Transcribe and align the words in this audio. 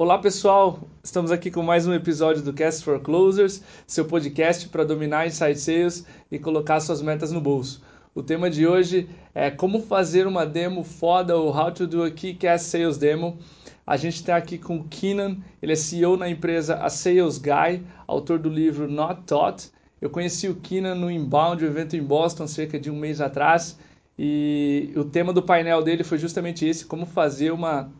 Olá 0.00 0.16
pessoal, 0.16 0.78
estamos 1.02 1.32
aqui 1.32 1.50
com 1.50 1.60
mais 1.60 1.84
um 1.84 1.92
episódio 1.92 2.40
do 2.40 2.52
Cast 2.52 2.84
for 2.84 3.00
Closers, 3.00 3.60
seu 3.84 4.04
podcast 4.04 4.68
para 4.68 4.84
dominar 4.84 5.26
inside 5.26 5.58
sales 5.58 6.06
e 6.30 6.38
colocar 6.38 6.78
suas 6.78 7.02
metas 7.02 7.32
no 7.32 7.40
bolso. 7.40 7.82
O 8.14 8.22
tema 8.22 8.48
de 8.48 8.64
hoje 8.64 9.10
é 9.34 9.50
como 9.50 9.80
fazer 9.80 10.24
uma 10.28 10.46
demo 10.46 10.84
foda 10.84 11.36
ou 11.36 11.50
how 11.50 11.72
to 11.72 11.84
do 11.84 12.04
a 12.04 12.12
kick-ass 12.12 12.62
sales 12.62 12.96
demo. 12.96 13.38
A 13.84 13.96
gente 13.96 14.14
está 14.14 14.36
aqui 14.36 14.56
com 14.56 14.76
o 14.76 14.84
Keenan, 14.84 15.38
ele 15.60 15.72
é 15.72 15.74
CEO 15.74 16.16
na 16.16 16.30
empresa 16.30 16.76
A 16.76 16.88
Sales 16.88 17.36
Guy, 17.36 17.82
autor 18.06 18.38
do 18.38 18.48
livro 18.48 18.88
Not 18.88 19.22
Taught. 19.26 19.68
Eu 20.00 20.10
conheci 20.10 20.46
o 20.46 20.54
Keenan 20.54 20.94
no 20.94 21.10
Inbound, 21.10 21.64
um 21.64 21.66
evento 21.68 21.96
em 21.96 22.02
Boston, 22.04 22.46
cerca 22.46 22.78
de 22.78 22.88
um 22.88 22.96
mês 22.96 23.20
atrás, 23.20 23.76
e 24.16 24.92
o 24.94 25.02
tema 25.02 25.32
do 25.32 25.42
painel 25.42 25.82
dele 25.82 26.04
foi 26.04 26.18
justamente 26.18 26.64
esse, 26.64 26.84
como 26.84 27.04
fazer 27.04 27.50
uma 27.50 27.90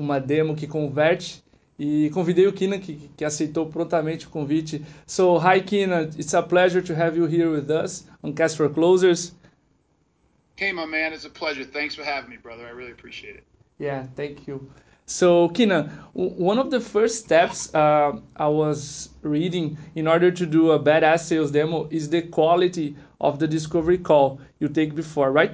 uma 0.00 0.18
demo 0.18 0.56
que 0.56 0.66
converte 0.66 1.44
e 1.78 2.10
convidei 2.10 2.46
o 2.46 2.52
Keenan 2.52 2.78
que, 2.78 3.10
que 3.16 3.24
aceitou 3.24 3.66
prontamente 3.66 4.26
o 4.26 4.30
convite. 4.30 4.84
So, 5.06 5.38
hi 5.38 5.60
Keenan, 5.60 6.10
it's 6.18 6.34
a 6.34 6.42
pleasure 6.42 6.82
to 6.82 6.94
have 6.94 7.16
you 7.16 7.26
here 7.26 7.50
with 7.50 7.70
us 7.70 8.06
on 8.22 8.32
Cast 8.32 8.56
for 8.56 8.68
Closers. 8.68 9.34
Hey, 10.56 10.72
my 10.72 10.86
man, 10.86 11.12
it's 11.12 11.24
a 11.24 11.30
pleasure. 11.30 11.64
Thanks 11.64 11.94
for 11.94 12.04
having 12.04 12.28
me, 12.28 12.36
brother. 12.36 12.66
I 12.66 12.70
really 12.70 12.92
appreciate 12.92 13.36
it. 13.36 13.44
Yeah, 13.78 14.06
thank 14.14 14.46
you. 14.46 14.70
So, 15.06 15.48
Keenan, 15.48 15.88
one 16.12 16.58
of 16.58 16.70
the 16.70 16.80
first 16.80 17.24
steps 17.24 17.74
uh, 17.74 18.12
I 18.36 18.46
was 18.46 19.08
reading 19.22 19.78
in 19.94 20.06
order 20.06 20.30
to 20.30 20.46
do 20.46 20.70
a 20.72 20.78
badass 20.78 21.20
sales 21.20 21.50
demo 21.50 21.88
is 21.90 22.10
the 22.10 22.22
quality 22.22 22.94
of 23.20 23.38
the 23.38 23.48
discovery 23.48 23.98
call 23.98 24.38
you 24.60 24.68
take 24.68 24.94
before, 24.94 25.32
right? 25.32 25.52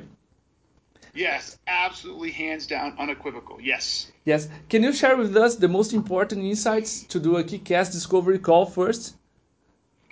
Yes, 1.14 1.58
absolutely, 1.66 2.32
hands 2.32 2.66
down, 2.66 2.94
unequivocal. 2.98 3.60
Yes. 3.60 4.12
Yes. 4.26 4.48
Can 4.68 4.82
you 4.82 4.92
share 4.92 5.16
with 5.16 5.36
us 5.36 5.54
the 5.54 5.68
most 5.68 5.92
important 5.92 6.42
insights 6.42 7.04
to 7.04 7.20
do 7.20 7.36
a 7.36 7.44
kick-ass 7.44 7.92
discovery 7.92 8.40
call 8.40 8.66
first? 8.66 9.14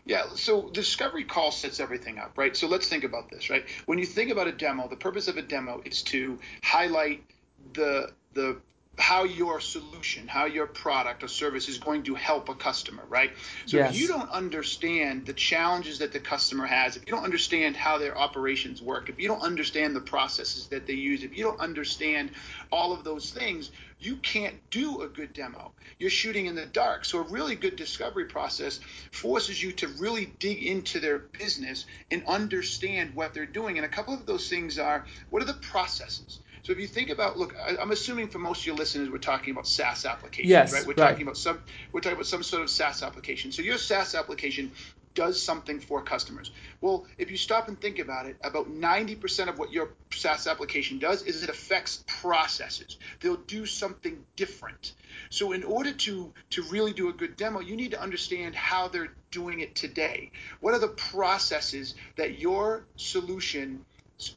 Yeah, 0.07 0.23
so 0.35 0.71
discovery 0.71 1.25
call 1.25 1.51
sets 1.51 1.81
everything 1.81 2.19
up, 2.19 2.39
right? 2.39 2.57
So 2.57 2.69
let's 2.69 2.89
think 2.89 3.03
about 3.03 3.29
this, 3.29 3.51
right? 3.51 3.65
When 3.87 3.99
you 3.99 4.07
think 4.07 4.31
about 4.31 4.47
a 4.47 4.53
demo, 4.53 4.87
the 4.87 4.97
purpose 4.97 5.27
of 5.27 5.37
a 5.37 5.43
demo 5.43 5.83
is 5.85 6.03
to 6.05 6.39
highlight 6.63 7.25
the 7.73 8.13
the 8.35 8.61
how 8.99 9.25
your 9.25 9.61
solution, 9.61 10.29
how 10.29 10.47
your 10.47 10.67
product 10.67 11.25
or 11.25 11.29
service 11.29 11.69
is 11.69 11.79
going 11.79 12.05
to 12.05 12.15
help 12.15 12.49
a 12.49 12.55
customer, 12.55 13.03
right? 13.09 13.33
So 13.67 13.79
yes. 13.79 13.95
if 13.95 14.01
you 14.01 14.09
don't 14.09 14.31
understand 14.31 15.27
the 15.27 15.33
challenges 15.33 15.99
that 15.99 16.13
the 16.13 16.21
customer 16.21 16.67
has, 16.67 16.97
if 16.97 17.05
you 17.07 17.13
don't 17.13 17.25
understand 17.25 17.77
how 17.77 17.99
their 17.99 18.17
operations 18.17 18.81
work, 18.81 19.09
if 19.09 19.19
you 19.19 19.27
don't 19.27 19.43
understand 19.43 19.97
the 19.97 20.01
processes 20.01 20.69
that 20.69 20.87
they 20.87 20.93
use, 20.93 21.25
if 21.25 21.37
you 21.37 21.45
don't 21.45 21.61
understand 21.61 22.31
all 22.71 22.93
of 22.93 23.03
those 23.03 23.31
things, 23.31 23.71
you 23.99 24.17
can't 24.17 24.55
do 24.71 25.03
a 25.03 25.09
good 25.09 25.33
demo. 25.33 25.73
You're 25.99 26.11
shooting 26.11 26.47
in 26.47 26.55
the 26.55 26.67
dark. 26.67 27.05
So 27.05 27.19
a 27.19 27.23
really 27.23 27.57
good 27.57 27.77
discovery 27.77 28.27
process 28.27 28.79
forces 29.11 29.63
you 29.63 29.73
to 29.73 29.89
really 29.89 30.27
dig 30.39 30.63
into 30.63 31.01
their 31.01 31.19
business 31.19 31.87
and 32.11 32.23
understand 32.27 33.15
what 33.15 33.35
they're 33.35 33.47
doing. 33.47 33.79
And 33.79 33.85
a 33.85 33.89
couple 33.89 34.15
of 34.15 34.27
those 34.27 34.49
things 34.49 34.79
are 34.79 35.05
what 35.31 35.43
are 35.43 35.47
the 35.47 35.55
processes? 35.55 36.41
So 36.65 36.73
if 36.73 36.81
you 36.81 36.87
think 36.87 37.11
about, 37.11 37.39
look, 37.39 37.55
I, 37.57 37.81
am 37.81 37.91
assuming 37.91 38.29
for 38.29 38.39
most 38.39 38.61
of 38.61 38.67
your 38.67 38.77
listeners, 38.77 39.11
we're 39.11 39.19
talking 39.19 39.53
about 39.53 39.67
SaaS 39.67 40.07
applications, 40.07 40.49
yes, 40.49 40.73
right? 40.73 40.87
We're 40.87 40.95
right. 40.95 41.11
talking 41.11 41.23
about 41.23 41.37
some, 41.37 41.61
we're 41.93 42.01
talking 42.01 42.17
about 42.17 42.27
some 42.27 42.43
sort 42.43 42.63
of 42.63 42.71
SaaS 42.71 43.03
application. 43.03 43.53
So 43.53 43.61
your 43.61 43.77
SaaS 43.77 44.15
application 44.15 44.73
does 45.15 45.41
something 45.41 45.79
for 45.79 46.03
customers. 46.03 46.51
Well, 46.81 47.07
if 47.19 47.31
you 47.31 47.37
stop 47.37 47.69
and 47.69 47.79
think 47.79 47.99
about 47.99 48.27
it, 48.27 48.37
about 48.43 48.73
90% 48.73 49.49
of 49.49 49.59
what 49.59 49.73
your 49.73 49.91
SaaS 50.11 50.47
application 50.47 50.99
does 50.99 51.23
is 51.23 51.43
it 51.43 51.51
affects 51.51 52.03
processes. 52.07 52.97
They'll 53.21 53.37
do 53.37 53.67
something 53.67 54.25
different. 54.35 54.95
So 55.29 55.53
in 55.53 55.65
order 55.65 55.93
to 55.93 56.33
to 56.51 56.63
really 56.65 56.93
do 56.93 57.11
a 57.11 57.13
good 57.13 57.37
demo, 57.37 57.61
you 57.61 57.77
need 57.77 57.93
to 57.93 58.01
understand 58.01 58.55
how 58.55 58.89
they're 58.89 59.13
doing 59.31 59.61
it 59.61 59.75
today. 59.75 60.33
What 60.61 60.75
are 60.75 60.81
the 60.81 60.89
processes 60.89 61.95
that 62.17 62.39
your 62.39 62.85
solution 62.97 63.85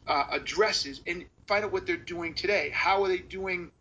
uh, 0.07 0.25
addresses 0.31 1.01
and 1.07 1.25
find 1.47 1.65
out 1.65 1.71
what 1.71 1.87
they're 1.87 1.97
doing 1.97 2.33
today. 2.33 2.69
How 2.73 3.03
are 3.03 3.07
they 3.07 3.19
doing 3.19 3.71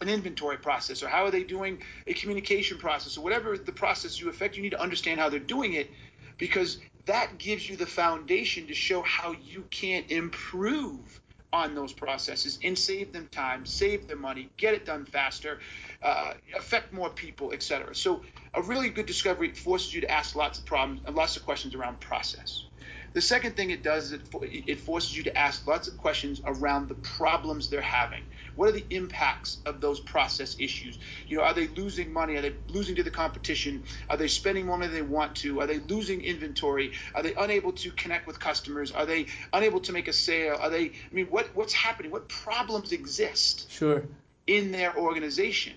an 0.00 0.08
inventory 0.08 0.56
process 0.56 1.02
or 1.02 1.08
how 1.08 1.24
are 1.24 1.30
they 1.30 1.44
doing 1.44 1.78
a 2.06 2.14
communication 2.14 2.78
process 2.78 3.16
or 3.16 3.22
whatever 3.22 3.56
the 3.56 3.72
process 3.72 4.20
you 4.20 4.28
affect, 4.28 4.56
you 4.56 4.62
need 4.62 4.70
to 4.70 4.80
understand 4.80 5.20
how 5.20 5.28
they're 5.28 5.38
doing 5.38 5.74
it 5.74 5.90
because 6.38 6.78
that 7.06 7.38
gives 7.38 7.68
you 7.68 7.76
the 7.76 7.86
foundation 7.86 8.66
to 8.66 8.74
show 8.74 9.02
how 9.02 9.34
you 9.44 9.64
can 9.70 10.04
improve 10.08 11.20
on 11.52 11.74
those 11.74 11.92
processes 11.92 12.58
and 12.64 12.78
save 12.78 13.12
them 13.12 13.28
time, 13.30 13.66
save 13.66 14.08
them 14.08 14.20
money, 14.20 14.48
get 14.56 14.72
it 14.72 14.86
done 14.86 15.04
faster, 15.04 15.60
uh, 16.02 16.32
affect 16.56 16.92
more 16.92 17.10
people, 17.10 17.52
etc. 17.52 17.94
So 17.94 18.22
a 18.54 18.62
really 18.62 18.88
good 18.88 19.06
discovery 19.06 19.52
forces 19.52 19.94
you 19.94 20.00
to 20.00 20.10
ask 20.10 20.34
lots 20.34 20.58
of 20.58 20.64
problems 20.64 21.02
and 21.06 21.14
lots 21.14 21.36
of 21.36 21.44
questions 21.44 21.74
around 21.74 22.00
process. 22.00 22.64
The 23.12 23.20
second 23.20 23.56
thing 23.56 23.70
it 23.70 23.82
does 23.82 24.06
is 24.06 24.12
it, 24.12 24.22
it 24.42 24.80
forces 24.80 25.16
you 25.16 25.24
to 25.24 25.36
ask 25.36 25.66
lots 25.66 25.86
of 25.88 25.96
questions 25.98 26.40
around 26.44 26.88
the 26.88 26.94
problems 26.94 27.68
they're 27.68 27.82
having. 27.82 28.22
What 28.54 28.70
are 28.70 28.72
the 28.72 28.86
impacts 28.90 29.58
of 29.66 29.80
those 29.80 30.00
process 30.00 30.56
issues? 30.58 30.98
You 31.26 31.38
know, 31.38 31.44
are 31.44 31.54
they 31.54 31.68
losing 31.68 32.12
money? 32.12 32.36
Are 32.36 32.40
they 32.40 32.54
losing 32.68 32.96
to 32.96 33.02
the 33.02 33.10
competition? 33.10 33.84
Are 34.08 34.16
they 34.16 34.28
spending 34.28 34.66
more 34.66 34.78
than 34.78 34.92
they 34.92 35.02
want 35.02 35.36
to? 35.36 35.60
Are 35.60 35.66
they 35.66 35.78
losing 35.78 36.22
inventory? 36.22 36.92
Are 37.14 37.22
they 37.22 37.34
unable 37.34 37.72
to 37.72 37.90
connect 37.90 38.26
with 38.26 38.40
customers? 38.40 38.92
Are 38.92 39.06
they 39.06 39.26
unable 39.52 39.80
to 39.80 39.92
make 39.92 40.08
a 40.08 40.12
sale? 40.12 40.56
Are 40.58 40.70
they? 40.70 40.86
I 40.86 41.12
mean, 41.14 41.26
what 41.26 41.54
what's 41.54 41.74
happening? 41.74 42.10
What 42.10 42.28
problems 42.28 42.92
exist? 42.92 43.70
Sure. 43.70 44.04
In 44.46 44.72
their 44.72 44.96
organization, 44.96 45.74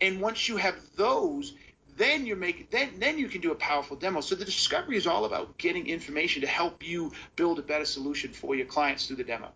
and 0.00 0.20
once 0.20 0.48
you 0.48 0.56
have 0.56 0.76
those, 0.96 1.52
then 1.96 2.26
you're 2.26 2.36
making 2.36 2.66
then 2.70 2.90
then 2.98 3.18
you 3.18 3.28
can 3.28 3.40
do 3.40 3.52
a 3.52 3.54
powerful 3.54 3.96
demo. 3.96 4.20
So 4.20 4.34
the 4.34 4.44
discovery 4.44 4.96
is 4.96 5.06
all 5.06 5.24
about 5.24 5.56
getting 5.58 5.86
information 5.86 6.40
to 6.42 6.48
help 6.48 6.86
you 6.86 7.12
build 7.36 7.58
a 7.58 7.62
better 7.62 7.84
solution 7.84 8.32
for 8.32 8.54
your 8.54 8.66
clients 8.66 9.06
through 9.06 9.16
the 9.16 9.24
demo. 9.24 9.48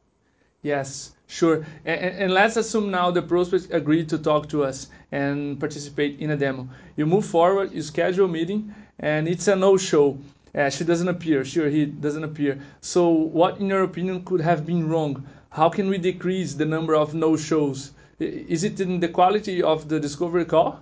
Yes, 0.63 1.13
sure. 1.27 1.67
And, 1.85 2.01
and, 2.23 2.33
let's 2.33 2.57
assume 2.57 2.91
now 2.91 3.11
the 3.11 3.21
prospect 3.21 3.69
agreed 3.71 4.09
to 4.09 4.19
talk 4.19 4.49
to 4.49 4.65
us 4.65 4.89
and 5.13 5.61
participate 5.61 6.19
in 6.21 6.31
a 6.31 6.37
demo. 6.39 6.67
You 6.97 7.05
move 7.05 7.27
forward, 7.27 7.73
you 7.73 7.83
schedule 7.83 8.25
a 8.25 8.29
meeting, 8.29 8.75
and 8.99 9.29
it's 9.29 9.47
a 9.47 9.55
no-show. 9.55 10.17
Uh, 10.55 10.71
she 10.71 10.85
doesn't 10.85 11.09
appear. 11.09 11.45
Sure, 11.45 11.69
he 11.69 11.85
doesn't 11.85 12.25
appear. 12.25 12.59
So, 12.81 13.11
what, 13.11 13.59
in 13.59 13.67
your 13.67 13.83
opinion, 13.83 14.25
could 14.25 14.41
have 14.41 14.65
been 14.65 14.89
wrong? 14.89 15.27
How 15.51 15.69
can 15.69 15.91
we 15.91 15.99
decrease 15.99 16.55
the 16.55 16.65
number 16.65 16.97
of 16.97 17.13
no-shows? 17.13 17.93
Is 18.19 18.65
it 18.65 18.81
in 18.81 19.01
the 19.01 19.09
quality 19.09 19.63
of 19.63 19.91
the 19.91 20.01
discovery 20.01 20.47
call? 20.47 20.81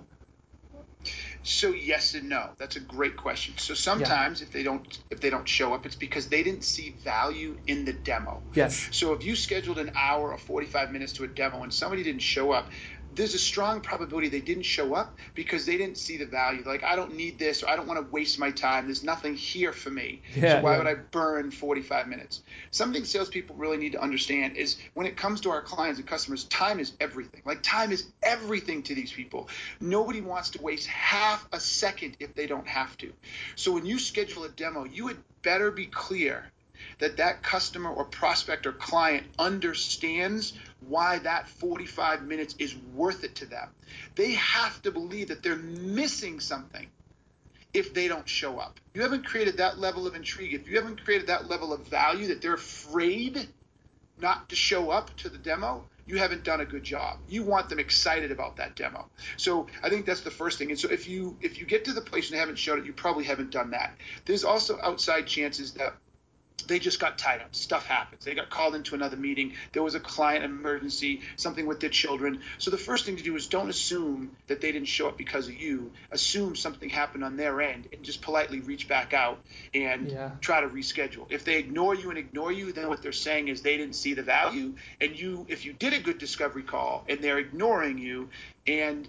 So 1.43 1.69
yes 1.73 2.13
and 2.13 2.29
no. 2.29 2.49
That's 2.57 2.77
a 2.77 2.79
great 2.79 3.17
question. 3.17 3.55
So 3.57 3.73
sometimes 3.73 4.39
yeah. 4.39 4.47
if 4.47 4.53
they 4.53 4.63
don't 4.63 4.99
if 5.11 5.19
they 5.19 5.29
don't 5.29 5.47
show 5.47 5.73
up, 5.73 5.85
it's 5.85 5.95
because 5.95 6.27
they 6.27 6.41
didn't 6.41 6.63
see 6.63 6.95
value 7.03 7.57
in 7.67 7.83
the 7.83 7.93
demo. 7.93 8.41
Yes. 8.55 8.87
So 8.91 9.13
if 9.13 9.25
you 9.25 9.35
scheduled 9.35 9.77
an 9.77 9.91
hour 9.95 10.31
or 10.31 10.37
45 10.37 10.91
minutes 10.91 11.13
to 11.13 11.25
a 11.25 11.27
demo 11.27 11.63
and 11.63 11.73
somebody 11.73 12.03
didn't 12.03 12.21
show 12.21 12.51
up, 12.51 12.69
there's 13.15 13.33
a 13.33 13.39
strong 13.39 13.81
probability 13.81 14.29
they 14.29 14.41
didn't 14.41 14.63
show 14.63 14.93
up 14.93 15.17
because 15.35 15.65
they 15.65 15.77
didn't 15.77 15.97
see 15.97 16.17
the 16.17 16.25
value. 16.25 16.63
Like, 16.65 16.83
I 16.83 16.95
don't 16.95 17.15
need 17.15 17.37
this, 17.37 17.63
or 17.63 17.69
I 17.69 17.75
don't 17.75 17.87
want 17.87 17.99
to 17.99 18.11
waste 18.11 18.39
my 18.39 18.51
time. 18.51 18.85
There's 18.85 19.03
nothing 19.03 19.35
here 19.35 19.71
for 19.71 19.89
me. 19.89 20.21
Yeah, 20.35 20.57
so 20.57 20.61
why 20.61 20.71
yeah. 20.73 20.77
would 20.79 20.87
I 20.87 20.95
burn 20.95 21.51
45 21.51 22.07
minutes? 22.07 22.41
Something 22.71 23.03
salespeople 23.03 23.55
really 23.55 23.77
need 23.77 23.91
to 23.93 24.01
understand 24.01 24.57
is 24.57 24.77
when 24.93 25.05
it 25.05 25.17
comes 25.17 25.41
to 25.41 25.51
our 25.51 25.61
clients 25.61 25.99
and 25.99 26.07
customers, 26.07 26.45
time 26.45 26.79
is 26.79 26.93
everything. 26.99 27.41
Like, 27.45 27.61
time 27.61 27.91
is 27.91 28.07
everything 28.21 28.83
to 28.83 28.95
these 28.95 29.11
people. 29.11 29.49
Nobody 29.79 30.21
wants 30.21 30.49
to 30.51 30.61
waste 30.61 30.87
half 30.87 31.47
a 31.51 31.59
second 31.59 32.17
if 32.19 32.33
they 32.35 32.47
don't 32.47 32.67
have 32.67 32.97
to. 32.97 33.13
So 33.55 33.71
when 33.71 33.85
you 33.85 33.99
schedule 33.99 34.43
a 34.45 34.49
demo, 34.49 34.85
you 34.85 35.07
had 35.07 35.17
better 35.41 35.71
be 35.71 35.85
clear 35.87 36.45
that 36.99 37.17
that 37.17 37.43
customer 37.43 37.91
or 37.91 38.05
prospect 38.05 38.65
or 38.65 38.73
client 38.73 39.25
understands 39.39 40.53
why 40.87 41.19
that 41.19 41.47
45 41.47 42.23
minutes 42.23 42.55
is 42.59 42.75
worth 42.93 43.23
it 43.23 43.35
to 43.35 43.45
them. 43.45 43.69
They 44.15 44.31
have 44.31 44.81
to 44.83 44.91
believe 44.91 45.29
that 45.29 45.43
they're 45.43 45.55
missing 45.55 46.39
something 46.39 46.87
if 47.73 47.93
they 47.93 48.07
don't 48.07 48.27
show 48.27 48.59
up. 48.59 48.79
You 48.93 49.01
haven't 49.01 49.25
created 49.25 49.57
that 49.57 49.79
level 49.79 50.05
of 50.05 50.15
intrigue, 50.15 50.53
if 50.53 50.67
you 50.67 50.75
haven't 50.77 51.03
created 51.03 51.27
that 51.27 51.49
level 51.49 51.73
of 51.73 51.87
value 51.87 52.27
that 52.27 52.41
they're 52.41 52.53
afraid 52.53 53.47
not 54.19 54.49
to 54.49 54.55
show 54.55 54.91
up 54.91 55.15
to 55.17 55.29
the 55.29 55.39
demo, 55.39 55.83
you 56.05 56.17
haven't 56.17 56.43
done 56.43 56.61
a 56.61 56.65
good 56.65 56.83
job. 56.83 57.17
You 57.27 57.43
want 57.43 57.69
them 57.69 57.79
excited 57.79 58.31
about 58.31 58.57
that 58.57 58.75
demo. 58.75 59.09
So 59.37 59.67
I 59.81 59.89
think 59.89 60.05
that's 60.05 60.21
the 60.21 60.31
first 60.31 60.57
thing. 60.57 60.69
And 60.69 60.79
so 60.79 60.89
if 60.89 61.07
you 61.07 61.37
if 61.41 61.59
you 61.59 61.65
get 61.65 61.85
to 61.85 61.93
the 61.93 62.01
place 62.01 62.29
and 62.29 62.39
haven't 62.39 62.57
showed 62.57 62.79
it, 62.79 62.85
you 62.85 62.93
probably 62.93 63.23
haven't 63.23 63.51
done 63.51 63.71
that. 63.71 63.95
There's 64.25 64.43
also 64.43 64.79
outside 64.81 65.27
chances 65.27 65.71
that 65.73 65.95
they 66.67 66.79
just 66.79 66.99
got 66.99 67.17
tied 67.17 67.41
up. 67.41 67.55
Stuff 67.55 67.85
happens. 67.85 68.25
They 68.25 68.35
got 68.35 68.49
called 68.49 68.75
into 68.75 68.95
another 68.95 69.17
meeting. 69.17 69.53
There 69.71 69.83
was 69.83 69.95
a 69.95 69.99
client 69.99 70.43
emergency, 70.43 71.21
something 71.35 71.65
with 71.65 71.79
their 71.79 71.89
children. 71.89 72.41
So 72.57 72.71
the 72.71 72.77
first 72.77 73.05
thing 73.05 73.17
to 73.17 73.23
do 73.23 73.35
is 73.35 73.47
don't 73.47 73.69
assume 73.69 74.35
that 74.47 74.61
they 74.61 74.71
didn't 74.71 74.87
show 74.87 75.07
up 75.07 75.17
because 75.17 75.47
of 75.47 75.55
you. 75.55 75.91
Assume 76.11 76.55
something 76.55 76.89
happened 76.89 77.23
on 77.23 77.37
their 77.37 77.61
end 77.61 77.87
and 77.93 78.03
just 78.03 78.21
politely 78.21 78.59
reach 78.59 78.87
back 78.87 79.13
out 79.13 79.39
and 79.73 80.11
yeah. 80.11 80.31
try 80.41 80.61
to 80.61 80.67
reschedule. 80.67 81.25
If 81.29 81.45
they 81.45 81.57
ignore 81.57 81.95
you 81.95 82.09
and 82.09 82.17
ignore 82.17 82.51
you, 82.51 82.71
then 82.71 82.89
what 82.89 83.01
they're 83.01 83.11
saying 83.11 83.47
is 83.47 83.61
they 83.61 83.77
didn't 83.77 83.95
see 83.95 84.13
the 84.13 84.23
value. 84.23 84.73
And 85.01 85.17
you, 85.17 85.45
if 85.49 85.65
you 85.65 85.73
did 85.73 85.93
a 85.93 85.99
good 85.99 86.17
discovery 86.17 86.63
call 86.63 87.05
and 87.09 87.21
they're 87.21 87.39
ignoring 87.39 87.97
you 87.97 88.29
and 88.67 89.07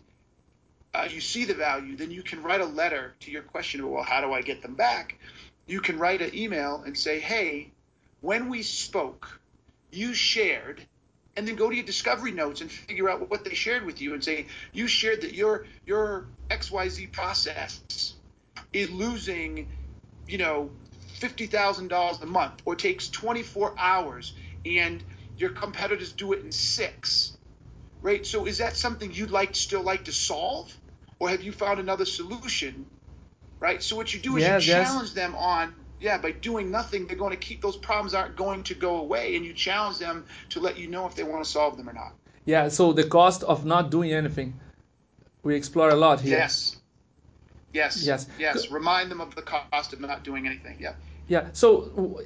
uh, 0.94 1.08
you 1.10 1.20
see 1.20 1.44
the 1.44 1.54
value, 1.54 1.96
then 1.96 2.10
you 2.10 2.22
can 2.22 2.42
write 2.42 2.60
a 2.60 2.66
letter 2.66 3.14
to 3.20 3.30
your 3.30 3.42
question 3.42 3.88
well, 3.90 4.04
how 4.04 4.20
do 4.20 4.32
I 4.32 4.42
get 4.42 4.62
them 4.62 4.74
back? 4.74 5.18
You 5.66 5.80
can 5.80 5.98
write 5.98 6.22
an 6.22 6.34
email 6.34 6.82
and 6.86 6.96
say, 6.98 7.20
hey, 7.20 7.72
when 8.20 8.48
we 8.50 8.62
spoke, 8.62 9.40
you 9.92 10.14
shared, 10.14 10.80
and 11.36 11.48
then 11.48 11.56
go 11.56 11.70
to 11.70 11.76
your 11.76 11.86
discovery 11.86 12.32
notes 12.32 12.60
and 12.60 12.70
figure 12.70 13.08
out 13.10 13.30
what 13.30 13.44
they 13.44 13.54
shared 13.54 13.84
with 13.86 14.00
you 14.00 14.14
and 14.14 14.24
say, 14.24 14.46
you 14.72 14.88
shared 14.88 15.22
that 15.22 15.34
your 15.34 15.66
your 15.86 16.26
XYZ 16.50 17.12
process 17.12 18.14
is 18.72 18.90
losing, 18.90 19.68
you 20.26 20.38
know, 20.38 20.70
fifty 21.20 21.46
thousand 21.46 21.88
dollars 21.88 22.20
a 22.22 22.26
month 22.26 22.62
or 22.66 22.76
takes 22.76 23.08
24 23.10 23.74
hours 23.78 24.34
and 24.66 25.02
your 25.36 25.50
competitors 25.50 26.12
do 26.12 26.32
it 26.34 26.44
in 26.44 26.52
six. 26.52 27.38
Right? 28.02 28.26
So 28.26 28.46
is 28.46 28.58
that 28.58 28.76
something 28.76 29.12
you'd 29.12 29.30
like 29.30 29.54
still 29.56 29.82
like 29.82 30.04
to 30.06 30.12
solve? 30.12 30.72
or 31.20 31.30
have 31.30 31.42
you 31.42 31.52
found 31.52 31.80
another 31.80 32.04
solution? 32.04 32.86
Right. 33.64 33.82
So 33.82 33.96
what 33.96 34.12
you 34.12 34.20
do 34.20 34.36
is 34.36 34.42
yes, 34.42 34.66
you 34.66 34.74
challenge 34.74 35.08
yes. 35.08 35.14
them 35.14 35.34
on 35.36 35.74
yeah, 35.98 36.18
by 36.18 36.32
doing 36.32 36.70
nothing, 36.70 37.06
they're 37.06 37.16
going 37.16 37.30
to 37.30 37.44
keep 37.48 37.62
those 37.62 37.78
problems 37.78 38.12
aren't 38.12 38.36
going 38.36 38.62
to 38.64 38.74
go 38.74 38.96
away, 38.96 39.36
and 39.36 39.42
you 39.46 39.54
challenge 39.54 39.96
them 39.98 40.26
to 40.50 40.60
let 40.60 40.76
you 40.76 40.86
know 40.86 41.06
if 41.06 41.14
they 41.14 41.22
want 41.22 41.42
to 41.42 41.50
solve 41.50 41.78
them 41.78 41.88
or 41.88 41.94
not. 41.94 42.12
Yeah. 42.44 42.68
So 42.68 42.92
the 42.92 43.04
cost 43.04 43.42
of 43.42 43.64
not 43.64 43.90
doing 43.90 44.12
anything, 44.12 44.60
we 45.42 45.56
explore 45.56 45.88
a 45.88 45.94
lot 45.94 46.20
here. 46.20 46.36
Yes. 46.36 46.76
Yes. 47.72 48.04
Yes. 48.04 48.26
Yes. 48.38 48.70
Remind 48.70 49.10
them 49.10 49.22
of 49.22 49.34
the 49.34 49.40
cost 49.40 49.94
of 49.94 50.00
not 50.00 50.24
doing 50.24 50.46
anything. 50.46 50.76
Yeah. 50.78 50.92
Yeah. 51.26 51.48
So 51.54 52.20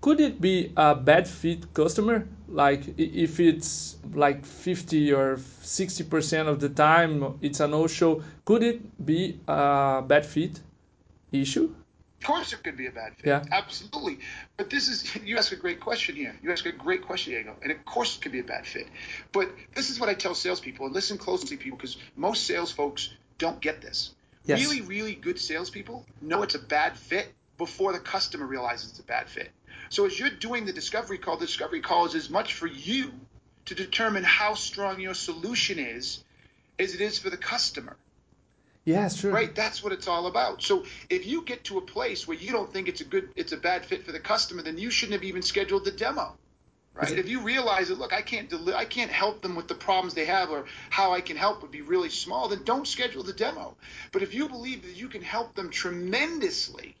could 0.00 0.20
it 0.20 0.40
be 0.40 0.72
a 0.76 0.94
bad 0.94 1.26
fit 1.26 1.74
customer 1.74 2.28
like 2.48 2.82
if 2.98 3.40
it's 3.40 3.96
like 4.12 4.44
50 4.44 5.12
or 5.12 5.38
60 5.62 6.04
percent 6.04 6.46
of 6.46 6.60
the 6.60 6.68
time 6.68 7.38
it's 7.40 7.60
a 7.60 7.66
no-show 7.66 8.22
could 8.44 8.62
it 8.62 9.06
be 9.06 9.40
a 9.48 10.02
bad 10.06 10.26
fit 10.26 10.60
issue? 11.40 11.74
Of 12.20 12.26
course 12.26 12.52
it 12.52 12.62
could 12.62 12.76
be 12.76 12.86
a 12.86 12.90
bad 12.90 13.14
fit 13.16 13.26
yeah. 13.26 13.44
absolutely. 13.52 14.18
But 14.56 14.70
this 14.70 14.88
is 14.88 15.14
you 15.24 15.36
ask 15.36 15.52
a 15.52 15.56
great 15.56 15.80
question 15.80 16.16
here. 16.16 16.34
You 16.42 16.52
ask 16.52 16.64
a 16.64 16.72
great 16.72 17.02
question 17.02 17.32
diego 17.34 17.56
and 17.62 17.70
of 17.70 17.84
course 17.84 18.16
it 18.16 18.22
could 18.22 18.32
be 18.32 18.40
a 18.40 18.44
bad 18.44 18.66
fit. 18.66 18.86
But 19.32 19.50
this 19.74 19.90
is 19.90 20.00
what 20.00 20.08
i 20.08 20.14
tell 20.14 20.34
salespeople 20.34 20.86
and 20.86 20.94
listen 20.94 21.18
closely 21.18 21.56
people 21.56 21.76
because 21.76 21.96
most 22.16 22.46
sales 22.46 22.72
folks 22.72 23.10
don't 23.38 23.60
get 23.60 23.80
this. 23.82 24.14
Yes. 24.46 24.60
really 24.60 24.82
really 24.82 25.14
good 25.14 25.38
salespeople 25.38 26.04
know 26.20 26.42
it's 26.42 26.54
a 26.54 26.58
bad 26.58 26.98
fit 26.98 27.32
before 27.56 27.92
the 27.92 27.98
customer 27.98 28.46
realizes 28.46 28.90
it's 28.90 29.00
a 29.00 29.04
bad 29.04 29.28
fit. 29.28 29.50
So 29.90 30.06
as 30.06 30.18
you're 30.18 30.30
doing 30.30 30.64
the 30.64 30.72
discovery 30.72 31.18
call, 31.18 31.36
the 31.36 31.46
discovery 31.46 31.80
call 31.80 32.06
is 32.06 32.14
as 32.14 32.30
much 32.30 32.54
for 32.54 32.66
you 32.66 33.12
to 33.66 33.74
determine 33.74 34.24
how 34.24 34.54
strong 34.54 35.00
your 35.00 35.14
solution 35.14 35.78
is 35.78 36.24
as 36.78 36.94
it 36.94 37.00
is 37.00 37.18
for 37.18 37.30
the 37.30 37.36
customer. 37.36 37.96
Yeah, 38.84 39.08
sure. 39.08 39.32
Right? 39.32 39.54
That's 39.54 39.82
what 39.82 39.92
it's 39.92 40.08
all 40.08 40.26
about. 40.26 40.62
So 40.62 40.84
if 41.08 41.26
you 41.26 41.42
get 41.42 41.64
to 41.64 41.78
a 41.78 41.80
place 41.80 42.28
where 42.28 42.36
you 42.36 42.52
don't 42.52 42.70
think 42.72 42.88
it's 42.88 43.00
a 43.00 43.04
good 43.04 43.30
it's 43.34 43.52
a 43.52 43.56
bad 43.56 43.84
fit 43.84 44.04
for 44.04 44.12
the 44.12 44.20
customer, 44.20 44.62
then 44.62 44.76
you 44.76 44.90
shouldn't 44.90 45.14
have 45.14 45.24
even 45.24 45.42
scheduled 45.42 45.84
the 45.84 45.90
demo. 45.90 46.36
Right? 46.94 47.18
If 47.18 47.28
you 47.28 47.40
realize 47.40 47.88
that 47.88 47.98
look, 47.98 48.12
I 48.12 48.22
can't 48.22 48.48
deli- 48.48 48.74
I 48.74 48.84
can't 48.84 49.10
help 49.10 49.42
them 49.42 49.56
with 49.56 49.66
the 49.66 49.74
problems 49.74 50.14
they 50.14 50.26
have 50.26 50.50
or 50.50 50.66
how 50.90 51.12
I 51.12 51.20
can 51.20 51.36
help 51.36 51.62
would 51.62 51.72
be 51.72 51.82
really 51.82 52.10
small, 52.10 52.48
then 52.48 52.62
don't 52.64 52.86
schedule 52.86 53.24
the 53.24 53.32
demo. 53.32 53.76
But 54.12 54.22
if 54.22 54.32
you 54.34 54.48
believe 54.48 54.82
that 54.82 54.94
you 54.94 55.08
can 55.08 55.22
help 55.22 55.54
them 55.54 55.70
tremendously 55.70 56.94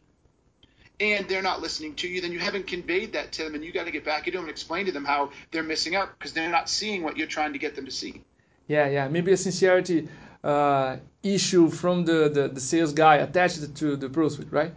and 1.00 1.28
they're 1.28 1.42
not 1.42 1.60
listening 1.60 1.94
to 1.96 2.08
you, 2.08 2.20
then 2.20 2.32
you 2.32 2.38
haven't 2.38 2.66
conveyed 2.66 3.12
that 3.12 3.32
to 3.32 3.44
them, 3.44 3.54
and 3.54 3.64
you 3.64 3.72
got 3.72 3.84
to 3.84 3.90
get 3.90 4.04
back 4.04 4.26
into 4.26 4.38
them 4.38 4.44
and 4.46 4.50
explain 4.50 4.86
to 4.86 4.92
them 4.92 5.04
how 5.04 5.30
they're 5.50 5.62
missing 5.62 5.94
out 5.94 6.16
because 6.18 6.32
they're 6.32 6.50
not 6.50 6.68
seeing 6.68 7.02
what 7.02 7.16
you're 7.16 7.26
trying 7.26 7.52
to 7.52 7.58
get 7.58 7.76
them 7.76 7.84
to 7.84 7.90
see. 7.90 8.22
Yeah, 8.68 8.88
yeah, 8.88 9.08
maybe 9.08 9.32
a 9.32 9.36
sincerity 9.36 10.08
uh, 10.44 10.96
issue 11.22 11.70
from 11.70 12.04
the, 12.04 12.28
the, 12.28 12.48
the, 12.48 12.60
sales 12.60 12.92
guy 12.92 13.16
attached 13.16 13.74
to 13.74 13.96
the 13.96 14.08
prospect, 14.08 14.52
right? 14.52 14.72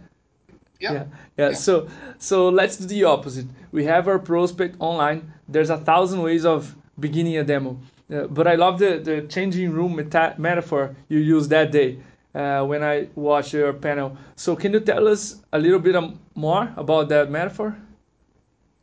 Yeah. 0.80 0.92
yeah. 0.92 1.04
yeah, 1.36 1.52
So, 1.52 1.88
so 2.18 2.48
let's 2.48 2.76
do 2.78 2.86
the 2.86 3.04
opposite. 3.04 3.46
We 3.70 3.84
have 3.84 4.08
our 4.08 4.18
prospect 4.18 4.76
online. 4.78 5.30
There's 5.46 5.70
a 5.70 5.76
thousand 5.76 6.22
ways 6.22 6.46
of 6.46 6.74
beginning 6.98 7.36
a 7.36 7.44
demo, 7.44 7.78
uh, 8.12 8.26
but 8.28 8.46
I 8.46 8.54
love 8.54 8.78
the 8.78 8.98
the 8.98 9.22
changing 9.28 9.70
room 9.70 9.96
meta- 9.96 10.34
metaphor 10.38 10.96
you 11.08 11.18
used 11.18 11.50
that 11.50 11.70
day 11.70 11.98
uh, 12.34 12.64
when 12.64 12.82
I 12.82 13.08
watch 13.14 13.52
your 13.52 13.72
panel. 13.72 14.16
So 14.36 14.56
can 14.56 14.72
you 14.72 14.80
tell 14.80 15.06
us 15.08 15.42
a 15.52 15.58
little 15.58 15.78
bit 15.78 15.96
more 16.34 16.72
about 16.76 17.08
that 17.10 17.30
metaphor? 17.30 17.76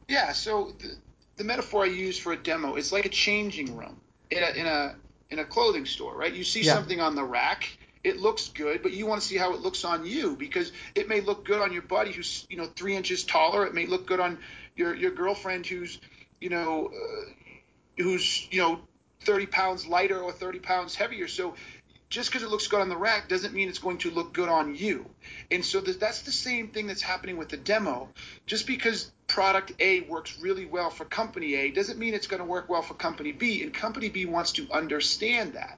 Yeah. 0.07 0.31
So 0.33 0.73
the, 0.79 0.97
the 1.37 1.43
metaphor 1.43 1.83
I 1.83 1.87
use 1.87 2.17
for 2.17 2.33
a 2.33 2.37
demo 2.37 2.75
is 2.75 2.91
like 2.91 3.05
a 3.05 3.09
changing 3.09 3.75
room 3.75 3.99
in 4.29 4.43
a 4.43 4.49
in 4.51 4.65
a 4.65 4.95
in 5.29 5.39
a 5.39 5.45
clothing 5.45 5.85
store, 5.85 6.15
right? 6.15 6.33
You 6.33 6.43
see 6.43 6.61
yeah. 6.61 6.73
something 6.73 6.99
on 6.99 7.15
the 7.15 7.23
rack. 7.23 7.77
It 8.03 8.17
looks 8.17 8.49
good, 8.49 8.83
but 8.83 8.93
you 8.93 9.07
want 9.07 9.21
to 9.21 9.27
see 9.27 9.35
how 9.35 9.53
it 9.53 9.61
looks 9.61 9.83
on 9.83 10.05
you 10.05 10.35
because 10.35 10.71
it 10.93 11.09
may 11.09 11.21
look 11.21 11.43
good 11.43 11.59
on 11.59 11.73
your 11.73 11.81
buddy 11.81 12.11
who's 12.11 12.45
you 12.49 12.57
know 12.57 12.65
three 12.65 12.95
inches 12.95 13.23
taller. 13.23 13.65
It 13.65 13.73
may 13.73 13.87
look 13.87 14.05
good 14.05 14.19
on 14.19 14.37
your 14.75 14.93
your 14.95 15.11
girlfriend 15.11 15.65
who's 15.65 15.99
you 16.39 16.49
know 16.49 16.91
uh, 16.93 17.31
who's 17.97 18.47
you 18.51 18.61
know 18.61 18.79
30 19.21 19.47
pounds 19.47 19.87
lighter 19.87 20.21
or 20.21 20.31
30 20.31 20.59
pounds 20.59 20.95
heavier. 20.95 21.27
So 21.27 21.55
just 22.15 22.29
because 22.29 22.43
it 22.43 22.49
looks 22.49 22.67
good 22.67 22.79
on 22.79 22.87
the 22.87 22.95
rack 22.95 23.27
doesn't 23.27 23.53
mean 23.53 23.67
it's 23.67 23.79
going 23.79 23.97
to 23.97 24.09
look 24.09 24.31
good 24.31 24.47
on 24.47 24.73
you. 24.73 25.05
And 25.51 25.65
so 25.65 25.81
that's 25.81 26.21
the 26.21 26.31
same 26.31 26.69
thing 26.69 26.87
that's 26.87 27.01
happening 27.01 27.35
with 27.35 27.49
the 27.49 27.57
demo. 27.57 28.07
Just 28.45 28.67
because 28.67 29.11
product 29.27 29.73
A 29.81 29.99
works 29.99 30.39
really 30.39 30.65
well 30.65 30.89
for 30.89 31.03
company 31.03 31.55
A 31.55 31.71
doesn't 31.71 31.99
mean 31.99 32.13
it's 32.13 32.27
going 32.27 32.39
to 32.39 32.45
work 32.45 32.69
well 32.69 32.81
for 32.81 32.93
company 32.93 33.33
B. 33.33 33.63
And 33.63 33.73
company 33.73 34.07
B 34.07 34.25
wants 34.25 34.53
to 34.53 34.65
understand 34.71 35.55
that. 35.55 35.77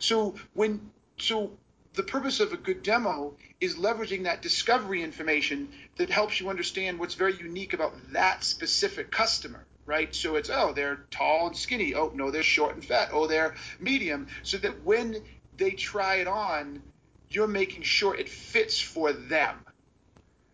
So 0.00 0.34
when 0.52 0.90
so 1.16 1.52
the 1.94 2.02
purpose 2.02 2.40
of 2.40 2.52
a 2.52 2.56
good 2.56 2.82
demo 2.82 3.34
is 3.60 3.76
leveraging 3.76 4.24
that 4.24 4.42
discovery 4.42 5.04
information 5.04 5.68
that 5.96 6.10
helps 6.10 6.40
you 6.40 6.50
understand 6.50 6.98
what's 6.98 7.14
very 7.14 7.36
unique 7.36 7.72
about 7.72 7.94
that 8.14 8.42
specific 8.42 9.12
customer 9.12 9.64
right? 9.86 10.14
So 10.14 10.36
it's, 10.36 10.50
oh, 10.50 10.74
they're 10.74 11.00
tall 11.10 11.46
and 11.46 11.56
skinny. 11.56 11.94
Oh, 11.94 12.12
no, 12.14 12.30
they're 12.30 12.42
short 12.42 12.74
and 12.74 12.84
fat. 12.84 13.08
Oh, 13.10 13.26
they're 13.26 13.54
medium. 13.80 14.26
So 14.42 14.58
that 14.58 14.84
when 14.84 15.16
they 15.58 15.72
try 15.72 16.16
it 16.16 16.28
on, 16.28 16.82
you're 17.30 17.48
making 17.48 17.82
sure 17.82 18.14
it 18.14 18.28
fits 18.28 18.80
for 18.80 19.12
them. 19.12 19.56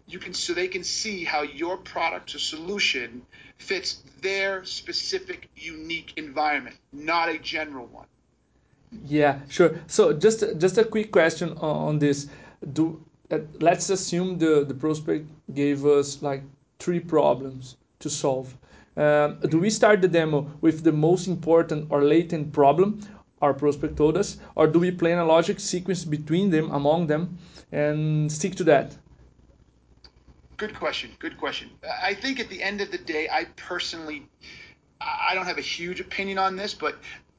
You 0.06 0.19
can 0.19 0.35
so 0.35 0.53
they 0.53 0.69
can 0.69 0.85
see 0.85 1.25
how 1.25 1.43
your 1.43 1.77
product 1.77 2.35
or 2.35 2.39
solution 2.39 3.23
fits 3.59 4.03
their 4.21 4.65
specific 4.65 5.49
unique 5.56 6.12
environment, 6.17 6.77
not 6.93 7.29
a 7.29 7.39
general 7.39 7.87
one. 7.87 8.06
Yeah, 9.06 9.41
sure. 9.49 9.79
So 9.87 10.12
just 10.12 10.45
just 10.59 10.79
a 10.79 10.85
quick 10.85 11.11
question 11.11 11.56
on 11.58 11.99
this. 11.99 12.29
Do 12.73 13.03
uh, 13.31 13.39
let's 13.61 13.91
assume 13.91 14.39
the 14.39 14.65
the 14.65 14.75
prospect 14.75 15.29
gave 15.55 15.87
us 15.87 16.23
like 16.23 16.43
three 16.79 17.01
problems 17.01 17.77
to 18.01 18.11
solve. 18.11 18.56
Um, 18.96 19.41
do 19.49 19.58
we 19.58 19.70
start 19.70 20.03
the 20.03 20.08
demo 20.08 20.49
with 20.61 20.84
the 20.84 20.93
most 20.93 21.27
important 21.27 21.89
or 21.91 22.05
latent 22.05 22.53
problem, 22.53 23.01
our 23.44 23.55
prospect 23.55 23.96
told 23.96 24.17
us, 24.17 24.39
or 24.56 24.67
do 24.67 24.79
we 24.79 24.91
plan 24.91 25.19
a 25.19 25.24
logic 25.24 25.60
sequence 25.60 26.05
between 26.05 26.51
them, 26.51 26.70
among 26.70 27.06
them, 27.06 27.39
and 27.70 28.32
stick 28.32 28.55
to 28.56 28.65
that? 28.65 28.96
Good 30.56 30.74
question. 30.74 31.10
Good 31.19 31.36
question. 31.36 31.70
I 32.10 32.15
think 32.15 32.41
at 32.41 32.48
the 32.48 32.63
end 32.63 32.81
of 32.81 32.91
the 32.91 32.98
day, 32.98 33.29
I 33.31 33.44
personally, 33.56 34.22
I 35.01 35.34
don't 35.34 35.46
have 35.46 35.58
a 35.58 35.69
huge 35.77 36.01
opinion 36.01 36.39
on 36.39 36.56
this, 36.56 36.72
but 36.74 36.94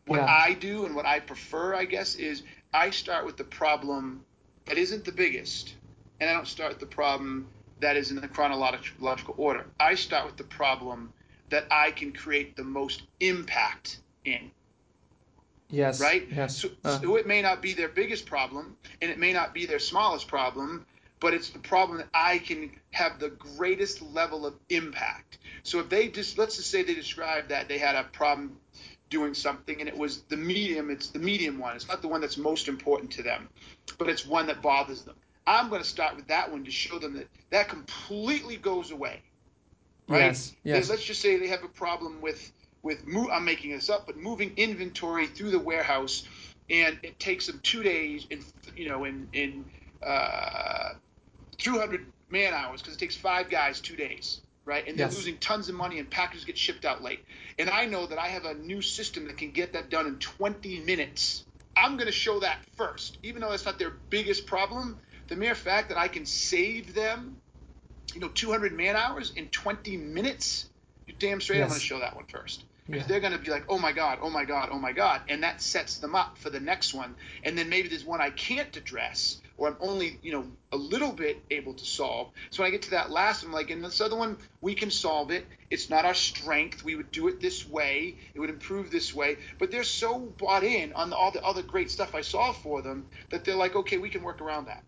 what 0.05 0.17
yeah. 0.17 0.43
I 0.47 0.53
do 0.53 0.85
and 0.85 0.95
what 0.95 1.05
I 1.05 1.19
prefer, 1.19 1.73
I 1.73 1.85
guess, 1.85 2.15
is 2.15 2.43
I 2.73 2.89
start 2.91 3.25
with 3.25 3.37
the 3.37 3.49
problem 3.61 4.23
that 4.65 4.77
isn't 4.77 5.05
the 5.05 5.11
biggest, 5.11 5.75
and 6.19 6.29
I 6.29 6.33
don't 6.33 6.47
start 6.47 6.69
with 6.73 6.79
the 6.79 6.95
problem 6.95 7.47
that 7.79 7.95
is 7.97 8.11
in 8.11 8.17
the 8.21 8.27
chronological 8.27 9.35
order. 9.37 9.65
I 9.79 9.95
start 9.95 10.25
with 10.25 10.37
the 10.37 10.43
problem 10.43 11.11
that 11.49 11.65
I 11.71 11.91
can 11.91 12.11
create 12.11 12.55
the 12.55 12.63
most 12.63 13.03
impact 13.19 13.99
in. 14.23 14.51
Yes. 15.69 15.99
Right? 15.99 16.27
Yes. 16.31 16.57
So, 16.57 16.69
uh. 16.83 16.99
so 16.99 17.15
it 17.15 17.27
may 17.27 17.41
not 17.41 17.61
be 17.61 17.73
their 17.73 17.89
biggest 17.89 18.25
problem 18.25 18.77
and 19.01 19.11
it 19.11 19.17
may 19.17 19.33
not 19.33 19.53
be 19.53 19.65
their 19.65 19.79
smallest 19.79 20.27
problem, 20.27 20.85
but 21.19 21.33
it's 21.33 21.49
the 21.49 21.59
problem 21.59 21.99
that 21.99 22.09
I 22.13 22.37
can 22.37 22.71
have 22.91 23.19
the 23.19 23.29
greatest 23.29 24.01
level 24.01 24.45
of 24.45 24.55
impact. 24.69 25.39
So 25.63 25.79
if 25.79 25.89
they 25.89 26.07
just 26.07 26.37
let's 26.37 26.57
just 26.57 26.69
say 26.69 26.83
they 26.83 26.93
described 26.93 27.49
that 27.49 27.67
they 27.67 27.77
had 27.77 27.95
a 27.95 28.03
problem 28.03 28.57
doing 29.09 29.33
something 29.33 29.79
and 29.79 29.87
it 29.87 29.97
was 29.97 30.21
the 30.23 30.37
medium, 30.37 30.89
it's 30.89 31.09
the 31.09 31.19
medium 31.19 31.59
one. 31.59 31.75
It's 31.75 31.87
not 31.87 32.01
the 32.01 32.07
one 32.07 32.21
that's 32.21 32.37
most 32.37 32.67
important 32.67 33.11
to 33.13 33.23
them, 33.23 33.49
but 33.97 34.09
it's 34.09 34.25
one 34.25 34.47
that 34.47 34.61
bothers 34.61 35.03
them. 35.03 35.15
I'm 35.47 35.69
going 35.69 35.81
to 35.81 35.87
start 35.87 36.15
with 36.15 36.27
that 36.27 36.51
one 36.51 36.65
to 36.65 36.71
show 36.71 36.99
them 36.99 37.13
that 37.17 37.27
that 37.51 37.69
completely 37.69 38.57
goes 38.57 38.91
away. 38.91 39.21
Right? 40.07 40.19
Yes. 40.19 40.53
Yes. 40.63 40.89
Let's 40.89 41.03
just 41.03 41.21
say 41.21 41.37
they 41.37 41.47
have 41.47 41.63
a 41.63 41.67
problem 41.67 42.21
with 42.21 42.51
with 42.85 43.05
mo- 43.07 43.29
I'm 43.31 43.43
making 43.43 43.71
this 43.71 43.89
up, 43.89 44.05
but 44.05 44.15
moving 44.15 44.53
inventory 44.55 45.25
through 45.25 45.51
the 45.51 45.59
warehouse, 45.59 46.23
and 46.69 46.97
it 47.03 47.19
takes 47.19 47.47
them 47.47 47.59
two 47.63 47.83
days 47.83 48.27
in 48.29 48.45
you 48.77 48.87
know 48.87 49.03
in 49.03 49.27
in 49.33 49.65
uh, 50.05 50.93
200 51.57 52.05
man 52.29 52.53
hours 52.53 52.81
because 52.81 52.95
it 52.95 52.99
takes 52.99 53.15
five 53.15 53.49
guys 53.49 53.81
two 53.81 53.95
days, 53.95 54.39
right? 54.65 54.87
And 54.87 54.97
they're 54.97 55.07
yes. 55.07 55.15
losing 55.15 55.37
tons 55.37 55.67
of 55.67 55.75
money, 55.75 55.99
and 55.99 56.09
packages 56.09 56.45
get 56.45 56.57
shipped 56.57 56.85
out 56.85 57.03
late. 57.03 57.19
And 57.57 57.69
I 57.69 57.85
know 57.85 58.05
that 58.05 58.19
I 58.19 58.27
have 58.27 58.45
a 58.45 58.53
new 58.53 58.81
system 58.81 59.25
that 59.25 59.37
can 59.37 59.51
get 59.51 59.73
that 59.73 59.89
done 59.89 60.05
in 60.05 60.19
20 60.19 60.81
minutes. 60.81 61.43
I'm 61.75 61.97
going 61.97 62.05
to 62.05 62.13
show 62.13 62.39
that 62.39 62.59
first, 62.77 63.17
even 63.23 63.41
though 63.41 63.49
that's 63.49 63.65
not 63.65 63.79
their 63.79 63.93
biggest 64.09 64.45
problem. 64.45 64.97
The 65.27 65.35
mere 65.35 65.55
fact 65.55 65.89
that 65.89 65.97
I 65.97 66.07
can 66.07 66.25
save 66.25 66.93
them, 66.93 67.37
you 68.13 68.21
know, 68.21 68.29
200 68.29 68.73
man 68.73 68.95
hours 68.95 69.33
in 69.35 69.47
20 69.47 69.97
minutes, 69.97 70.69
you 71.07 71.15
damn 71.17 71.41
straight 71.41 71.57
yes. 71.57 71.63
I'm 71.63 71.69
going 71.69 71.79
to 71.79 71.85
show 71.85 71.99
that 71.99 72.15
one 72.15 72.25
first 72.27 72.63
because 72.85 73.01
yeah. 73.01 73.07
they're 73.07 73.19
going 73.19 73.33
to 73.33 73.39
be 73.39 73.49
like, 73.49 73.65
oh 73.67 73.79
my 73.79 73.91
god, 73.91 74.19
oh 74.21 74.29
my 74.29 74.45
god, 74.45 74.69
oh 74.71 74.77
my 74.77 74.91
god, 74.91 75.21
and 75.27 75.41
that 75.43 75.61
sets 75.61 75.97
them 75.97 76.13
up 76.13 76.37
for 76.37 76.49
the 76.51 76.59
next 76.59 76.93
one. 76.93 77.15
And 77.43 77.57
then 77.57 77.67
maybe 77.67 77.87
there's 77.87 78.05
one 78.05 78.21
I 78.21 78.29
can't 78.29 78.75
address, 78.77 79.41
or 79.57 79.69
I'm 79.69 79.77
only 79.79 80.19
you 80.21 80.31
know 80.31 80.45
a 80.71 80.77
little 80.77 81.11
bit 81.11 81.41
able 81.49 81.73
to 81.73 81.85
solve. 81.85 82.29
So 82.51 82.61
when 82.61 82.67
I 82.67 82.71
get 82.71 82.83
to 82.83 82.91
that 82.91 83.09
last, 83.09 83.43
I'm 83.43 83.51
like, 83.51 83.71
in 83.71 83.81
this 83.81 84.01
other 84.01 84.15
one, 84.15 84.37
we 84.61 84.75
can 84.75 84.91
solve 84.91 85.31
it. 85.31 85.47
It's 85.71 85.89
not 85.89 86.05
our 86.05 86.13
strength. 86.13 86.83
We 86.83 86.95
would 86.95 87.11
do 87.11 87.27
it 87.27 87.41
this 87.41 87.67
way. 87.67 88.17
It 88.35 88.39
would 88.39 88.51
improve 88.51 88.91
this 88.91 89.15
way. 89.15 89.37
But 89.57 89.71
they're 89.71 89.83
so 89.83 90.19
bought 90.19 90.63
in 90.63 90.93
on 90.93 91.09
the, 91.09 91.15
all 91.15 91.31
the 91.31 91.43
other 91.43 91.63
great 91.63 91.89
stuff 91.89 92.13
I 92.13 92.21
solved 92.21 92.59
for 92.59 92.83
them 92.83 93.07
that 93.31 93.45
they're 93.45 93.55
like, 93.55 93.75
okay, 93.75 93.97
we 93.97 94.09
can 94.09 94.21
work 94.21 94.41
around 94.41 94.67
that. 94.67 94.83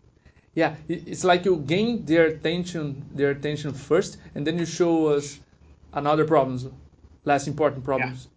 Yeah, 0.53 0.75
it's 0.87 1.23
like 1.23 1.45
you 1.45 1.57
gain 1.57 2.05
their 2.05 2.27
attention, 2.27 3.05
their 3.13 3.31
attention 3.31 3.73
first, 3.73 4.17
and 4.35 4.45
then 4.45 4.57
you 4.57 4.65
show 4.65 5.07
us 5.07 5.39
another 5.93 6.25
problems 6.25 6.67
less 7.27 7.47
important 7.47 7.83
problems. 7.83 8.27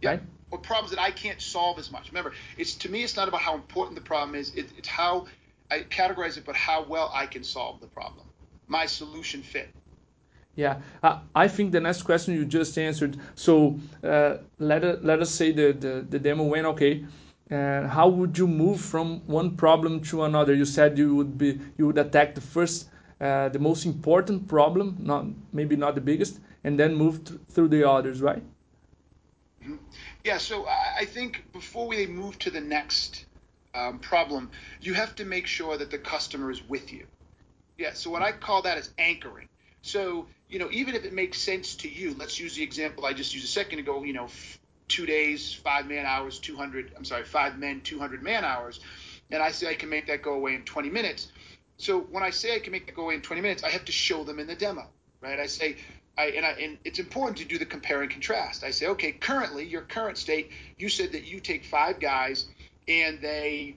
Yeah. 0.00 0.10
Right? 0.10 0.22
Or 0.50 0.58
problems 0.58 0.90
that 0.94 1.00
I 1.00 1.10
can't 1.10 1.40
solve 1.40 1.78
as 1.78 1.90
much. 1.90 2.08
Remember, 2.08 2.32
it's 2.56 2.74
to 2.82 2.88
me, 2.88 3.02
it's 3.02 3.16
not 3.16 3.28
about 3.28 3.42
how 3.48 3.54
important 3.54 3.94
the 3.96 4.06
problem 4.12 4.34
is. 4.34 4.54
It, 4.54 4.66
it's 4.78 4.88
how 4.88 5.26
I 5.70 5.80
categorize 5.98 6.36
it, 6.38 6.44
but 6.44 6.56
how 6.56 6.84
well 6.84 7.10
I 7.22 7.26
can 7.26 7.44
solve 7.44 7.80
the 7.80 7.86
problem. 7.88 8.26
My 8.68 8.86
solution 8.86 9.42
fit. 9.42 9.68
Yeah, 10.54 10.80
uh, 11.02 11.20
I 11.34 11.46
think 11.46 11.72
the 11.72 11.80
next 11.80 12.02
question 12.02 12.34
you 12.34 12.44
just 12.44 12.76
answered. 12.78 13.16
So 13.34 13.78
uh, 14.02 14.38
let 14.58 14.82
us, 14.84 14.98
let 15.02 15.20
us 15.20 15.30
say 15.30 15.52
the, 15.52 15.72
the, 15.72 16.06
the 16.08 16.18
demo 16.18 16.44
went 16.44 16.66
okay. 16.66 17.04
Uh, 17.50 17.86
how 17.86 18.08
would 18.08 18.36
you 18.36 18.46
move 18.46 18.80
from 18.80 19.20
one 19.26 19.56
problem 19.56 20.00
to 20.10 20.24
another? 20.24 20.54
You 20.54 20.64
said 20.64 20.98
you 20.98 21.14
would 21.14 21.38
be 21.38 21.58
you 21.78 21.86
would 21.86 21.96
attack 21.96 22.34
the 22.34 22.40
first, 22.40 22.90
uh, 23.20 23.48
the 23.48 23.58
most 23.58 23.86
important 23.86 24.48
problem, 24.48 24.96
not 24.98 25.26
maybe 25.52 25.76
not 25.76 25.94
the 25.94 26.00
biggest, 26.00 26.40
and 26.64 26.78
then 26.78 26.94
move 26.94 27.24
th- 27.24 27.40
through 27.48 27.68
the 27.68 27.88
others, 27.88 28.20
right? 28.20 28.42
Yeah, 30.24 30.38
so 30.38 30.66
I 30.66 31.04
think 31.04 31.44
before 31.52 31.88
we 31.88 32.06
move 32.06 32.38
to 32.40 32.50
the 32.50 32.60
next 32.60 33.26
um, 33.74 33.98
problem, 33.98 34.50
you 34.80 34.94
have 34.94 35.14
to 35.16 35.24
make 35.24 35.46
sure 35.46 35.76
that 35.76 35.90
the 35.90 35.98
customer 35.98 36.50
is 36.50 36.62
with 36.68 36.92
you. 36.92 37.06
Yeah, 37.76 37.92
so 37.92 38.10
what 38.10 38.22
I 38.22 38.32
call 38.32 38.62
that 38.62 38.78
is 38.78 38.90
anchoring. 38.98 39.48
So, 39.82 40.26
you 40.48 40.58
know, 40.58 40.68
even 40.72 40.94
if 40.94 41.04
it 41.04 41.12
makes 41.12 41.38
sense 41.38 41.76
to 41.76 41.88
you, 41.88 42.14
let's 42.18 42.38
use 42.40 42.56
the 42.56 42.62
example 42.62 43.06
I 43.06 43.12
just 43.12 43.32
used 43.34 43.46
a 43.46 43.48
second 43.48 43.78
ago, 43.78 44.02
you 44.02 44.12
know, 44.12 44.28
two 44.88 45.06
days, 45.06 45.54
five 45.54 45.86
man 45.86 46.06
hours, 46.06 46.38
200, 46.40 46.92
I'm 46.96 47.04
sorry, 47.04 47.24
five 47.24 47.58
men, 47.58 47.80
200 47.82 48.22
man 48.22 48.44
hours, 48.44 48.80
and 49.30 49.42
I 49.42 49.50
say 49.50 49.70
I 49.70 49.74
can 49.74 49.88
make 49.88 50.06
that 50.08 50.22
go 50.22 50.34
away 50.34 50.54
in 50.54 50.62
20 50.62 50.90
minutes. 50.90 51.28
So 51.76 52.00
when 52.00 52.22
I 52.22 52.30
say 52.30 52.56
I 52.56 52.58
can 52.58 52.72
make 52.72 52.86
that 52.86 52.96
go 52.96 53.02
away 53.04 53.14
in 53.14 53.22
20 53.22 53.42
minutes, 53.42 53.62
I 53.62 53.70
have 53.70 53.84
to 53.84 53.92
show 53.92 54.24
them 54.24 54.40
in 54.40 54.46
the 54.46 54.56
demo, 54.56 54.86
right? 55.22 55.38
I 55.38 55.46
say, 55.46 55.76
I, 56.18 56.32
and, 56.36 56.44
I, 56.44 56.50
and 56.50 56.78
it's 56.84 56.98
important 56.98 57.38
to 57.38 57.44
do 57.44 57.58
the 57.58 57.64
compare 57.64 58.02
and 58.02 58.10
contrast. 58.10 58.64
I 58.64 58.70
say, 58.70 58.88
okay, 58.88 59.12
currently, 59.12 59.64
your 59.64 59.82
current 59.82 60.18
state, 60.18 60.50
you 60.76 60.88
said 60.88 61.12
that 61.12 61.24
you 61.24 61.38
take 61.38 61.64
five 61.64 62.00
guys 62.00 62.46
and 62.88 63.20
they 63.20 63.76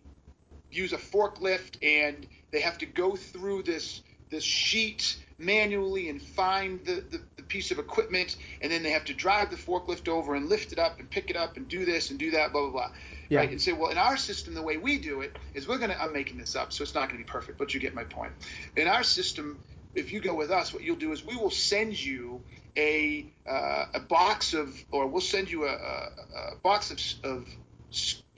use 0.71 0.91
a 0.91 0.97
forklift 0.97 1.77
and 1.83 2.25
they 2.51 2.61
have 2.61 2.79
to 2.79 2.85
go 2.85 3.15
through 3.15 3.63
this 3.63 4.01
this 4.29 4.43
sheet 4.43 5.17
manually 5.37 6.07
and 6.07 6.21
find 6.21 6.83
the, 6.85 7.03
the, 7.09 7.21
the, 7.35 7.43
piece 7.43 7.69
of 7.69 7.79
equipment 7.79 8.37
and 8.61 8.71
then 8.71 8.81
they 8.81 8.91
have 8.91 9.03
to 9.03 9.13
drive 9.13 9.49
the 9.49 9.57
forklift 9.57 10.07
over 10.07 10.35
and 10.35 10.47
lift 10.47 10.71
it 10.71 10.79
up 10.79 10.99
and 10.99 11.09
pick 11.09 11.29
it 11.29 11.35
up 11.35 11.57
and 11.57 11.67
do 11.67 11.83
this 11.83 12.09
and 12.09 12.17
do 12.17 12.31
that 12.31 12.53
blah 12.53 12.61
blah 12.61 12.71
blah 12.71 12.91
yeah. 13.27 13.39
right 13.39 13.49
and 13.49 13.61
say 13.61 13.73
well 13.73 13.91
in 13.91 13.97
our 13.97 14.15
system 14.15 14.53
the 14.53 14.61
way 14.61 14.77
we 14.77 14.97
do 14.97 15.19
it 15.19 15.35
is 15.53 15.67
we're 15.67 15.77
going 15.77 15.89
to 15.89 16.01
i'm 16.01 16.13
making 16.13 16.37
this 16.37 16.55
up 16.55 16.71
so 16.71 16.81
it's 16.81 16.95
not 16.95 17.09
going 17.09 17.19
to 17.19 17.25
be 17.25 17.29
perfect 17.29 17.57
but 17.57 17.73
you 17.73 17.79
get 17.81 17.93
my 17.93 18.05
point 18.05 18.31
in 18.77 18.87
our 18.87 19.03
system 19.03 19.59
if 19.95 20.11
you 20.11 20.19
go 20.19 20.33
with 20.33 20.51
us, 20.51 20.73
what 20.73 20.83
you'll 20.83 20.95
do 20.95 21.11
is 21.11 21.25
we 21.25 21.35
will 21.35 21.51
send 21.51 21.99
you 21.99 22.41
a 22.77 23.25
uh, 23.47 23.85
a 23.95 23.99
box 23.99 24.53
of, 24.53 24.73
or 24.91 25.07
we'll 25.07 25.21
send 25.21 25.51
you 25.51 25.65
a, 25.65 25.71
a, 25.71 26.53
a 26.53 26.55
box 26.63 26.91
of, 26.91 27.31
of 27.31 27.47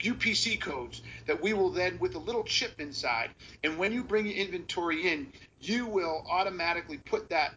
UPC 0.00 0.60
codes 0.60 1.02
that 1.26 1.40
we 1.40 1.52
will 1.52 1.70
then, 1.70 1.98
with 2.00 2.14
a 2.16 2.18
little 2.18 2.42
chip 2.42 2.80
inside, 2.80 3.30
and 3.62 3.78
when 3.78 3.92
you 3.92 4.02
bring 4.02 4.26
your 4.26 4.34
inventory 4.34 5.08
in, 5.08 5.32
you 5.60 5.86
will 5.86 6.24
automatically 6.28 6.98
put 6.98 7.30
that 7.30 7.54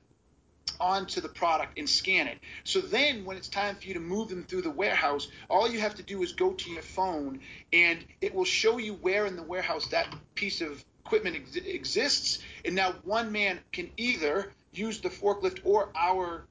onto 0.80 1.22
the 1.22 1.30
product 1.30 1.78
and 1.78 1.90
scan 1.90 2.28
it. 2.28 2.38
So 2.64 2.82
then 2.82 3.26
when 3.26 3.38
it's 3.38 3.48
time 3.48 3.76
for 3.76 3.88
you 3.88 3.96
to 3.96 4.00
move 4.00 4.30
them 4.30 4.44
through 4.44 4.62
the 4.62 4.70
warehouse, 4.70 5.28
all 5.50 5.70
you 5.70 5.80
have 5.80 5.96
to 5.96 6.04
do 6.04 6.22
is 6.22 6.34
go 6.34 6.54
to 6.54 6.70
your 6.70 6.84
phone 6.84 7.40
and 7.74 8.06
it 8.22 8.34
will 8.34 8.46
show 8.46 8.78
you 8.78 8.94
where 8.94 9.26
in 9.26 9.36
the 9.36 9.44
warehouse 9.44 9.88
that 9.88 10.14
piece 10.36 10.62
of 10.62 10.84
equipment 11.08 11.36
ex- 11.36 11.56
exists, 11.56 12.40
and 12.66 12.76
now 12.76 12.94
one 13.04 13.32
man 13.32 13.60
can 13.72 13.90
either 13.98 14.52
use 14.72 15.00
the 15.00 15.10
forklift 15.10 15.60
or 15.64 15.90
our 15.96 16.44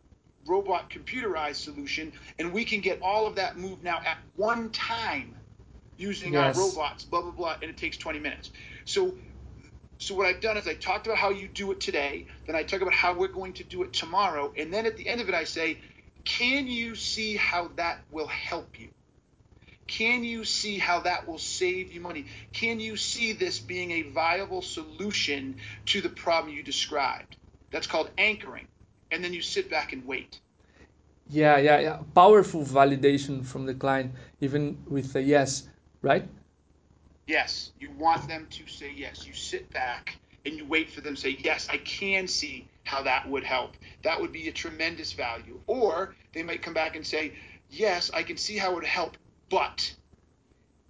robot 0.46 0.90
computerized 0.90 1.56
solution, 1.56 2.12
and 2.38 2.52
we 2.52 2.64
can 2.64 2.80
get 2.80 3.00
all 3.02 3.26
of 3.26 3.36
that 3.36 3.58
moved 3.58 3.82
now 3.82 4.00
at 4.04 4.18
one 4.36 4.70
time 4.70 5.34
using 5.98 6.34
yes. 6.34 6.56
our 6.56 6.62
robots, 6.62 7.04
blah 7.04 7.22
blah 7.22 7.30
blah, 7.30 7.56
and 7.60 7.70
it 7.70 7.76
takes 7.76 7.96
20 7.96 8.18
minutes. 8.18 8.50
So 8.84 9.14
so 9.98 10.14
what 10.14 10.26
I've 10.26 10.40
done 10.40 10.56
is 10.56 10.68
I 10.68 10.75
talked 10.75 11.06
about 11.06 11.18
how 11.18 11.30
you 11.30 11.48
do 11.48 11.72
it 11.72 11.80
today, 11.80 12.26
then 12.46 12.54
I 12.54 12.62
talk 12.62 12.82
about 12.82 12.94
how 12.94 13.14
we're 13.14 13.28
going 13.28 13.54
to 13.54 13.64
do 13.64 13.82
it 13.82 13.92
tomorrow, 13.92 14.52
and 14.56 14.72
then 14.72 14.86
at 14.86 14.96
the 14.96 15.08
end 15.08 15.20
of 15.20 15.28
it 15.28 15.34
I 15.34 15.44
say, 15.44 15.78
can 16.25 16.66
you 16.66 16.94
see 16.94 17.36
how 17.36 17.70
that 17.76 18.00
will 18.10 18.26
help 18.26 18.78
you? 18.78 18.88
Can 19.86 20.24
you 20.24 20.44
see 20.44 20.78
how 20.78 21.00
that 21.00 21.28
will 21.28 21.38
save 21.38 21.92
you 21.92 22.00
money? 22.00 22.26
Can 22.52 22.80
you 22.80 22.96
see 22.96 23.32
this 23.32 23.58
being 23.60 23.92
a 23.92 24.02
viable 24.02 24.62
solution 24.62 25.56
to 25.86 26.00
the 26.00 26.08
problem 26.08 26.54
you 26.54 26.62
described? 26.62 27.36
That's 27.70 27.86
called 27.86 28.10
anchoring. 28.18 28.66
And 29.12 29.22
then 29.22 29.32
you 29.32 29.42
sit 29.42 29.70
back 29.70 29.92
and 29.92 30.04
wait. 30.04 30.40
Yeah, 31.28 31.58
yeah, 31.58 31.78
yeah. 31.78 31.98
Powerful 32.14 32.62
validation 32.62 33.44
from 33.44 33.66
the 33.66 33.74
client, 33.74 34.12
even 34.40 34.78
with 34.88 35.14
a 35.14 35.22
yes, 35.22 35.68
right? 36.02 36.26
Yes. 37.26 37.72
You 37.78 37.90
want 37.92 38.28
them 38.28 38.46
to 38.50 38.66
say 38.66 38.92
yes. 38.94 39.26
You 39.26 39.34
sit 39.34 39.72
back 39.72 40.16
and 40.44 40.56
you 40.56 40.64
wait 40.64 40.90
for 40.90 41.00
them 41.00 41.14
to 41.14 41.20
say, 41.20 41.36
yes, 41.40 41.68
I 41.70 41.78
can 41.78 42.26
see 42.28 42.66
how 42.84 43.02
that 43.02 43.28
would 43.28 43.44
help. 43.44 43.72
That 44.02 44.20
would 44.20 44.32
be 44.32 44.48
a 44.48 44.52
tremendous 44.52 45.12
value. 45.12 45.60
Or 45.66 46.14
they 46.32 46.42
might 46.42 46.62
come 46.62 46.74
back 46.74 46.96
and 46.96 47.04
say, 47.04 47.32
yes, 47.70 48.10
I 48.14 48.22
can 48.22 48.36
see 48.36 48.56
how 48.56 48.72
it 48.72 48.74
would 48.76 48.84
help 48.84 49.16
but, 49.48 49.94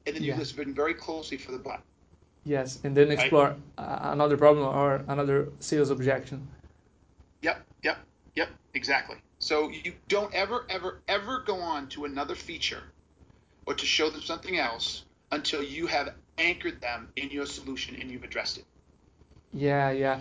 and 0.07 0.17
then 0.17 0.23
you 0.23 0.33
yeah. 0.33 0.39
listen 0.39 0.75
very 0.75 0.95
closely 0.95 1.37
for 1.37 1.53
the 1.53 1.59
but. 1.59 1.81
Yes, 2.45 2.79
and 2.85 2.97
then 2.97 3.11
explore 3.11 3.57
right? 3.79 4.13
another 4.13 4.37
problem 4.37 4.69
or 4.69 5.05
another 5.09 5.49
sales 5.59 5.91
objection. 5.91 6.47
Yep, 7.43 7.67
yep, 7.83 7.99
yep, 8.37 8.49
exactly. 8.75 9.17
So 9.41 9.69
you 9.69 9.93
don't 10.09 10.33
ever, 10.33 10.65
ever, 10.69 11.01
ever 11.09 11.43
go 11.45 11.57
on 11.57 11.89
to 11.89 12.05
another 12.05 12.35
feature 12.35 12.83
or 13.67 13.75
to 13.75 13.85
show 13.85 14.11
them 14.11 14.23
something 14.23 14.59
else 14.59 15.05
until 15.33 15.63
you 15.63 15.87
have 15.89 16.15
anchored 16.39 16.81
them 16.81 17.09
in 17.17 17.31
your 17.31 17.47
solution 17.47 17.97
and 18.01 18.11
you've 18.11 18.25
addressed 18.25 18.59
it. 18.59 18.65
Yeah, 19.53 19.91
yeah. 19.91 20.21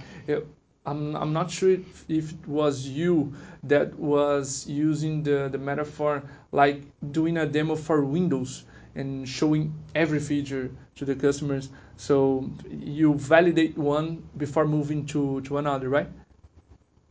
I'm, 0.85 1.15
I'm 1.15 1.33
not 1.33 1.49
sure 1.49 1.71
if, 1.71 2.05
if 2.09 2.31
it 2.31 2.47
was 2.47 2.87
you 2.87 3.33
that 3.63 3.97
was 3.97 4.67
using 4.67 5.23
the, 5.23 5.49
the 5.51 5.57
metaphor 5.57 6.23
like 6.51 6.83
doing 7.11 7.37
a 7.37 7.45
demo 7.45 7.75
for 7.75 8.03
Windows 8.03 8.65
and 8.95 9.27
showing 9.27 9.73
every 9.93 10.19
feature 10.19 10.71
to 10.95 11.05
the 11.05 11.15
customers. 11.15 11.69
So 11.97 12.49
you 12.69 13.15
validate 13.15 13.77
one 13.77 14.27
before 14.37 14.65
moving 14.65 15.05
to, 15.07 15.41
to 15.41 15.57
another, 15.57 15.89
right? 15.89 16.07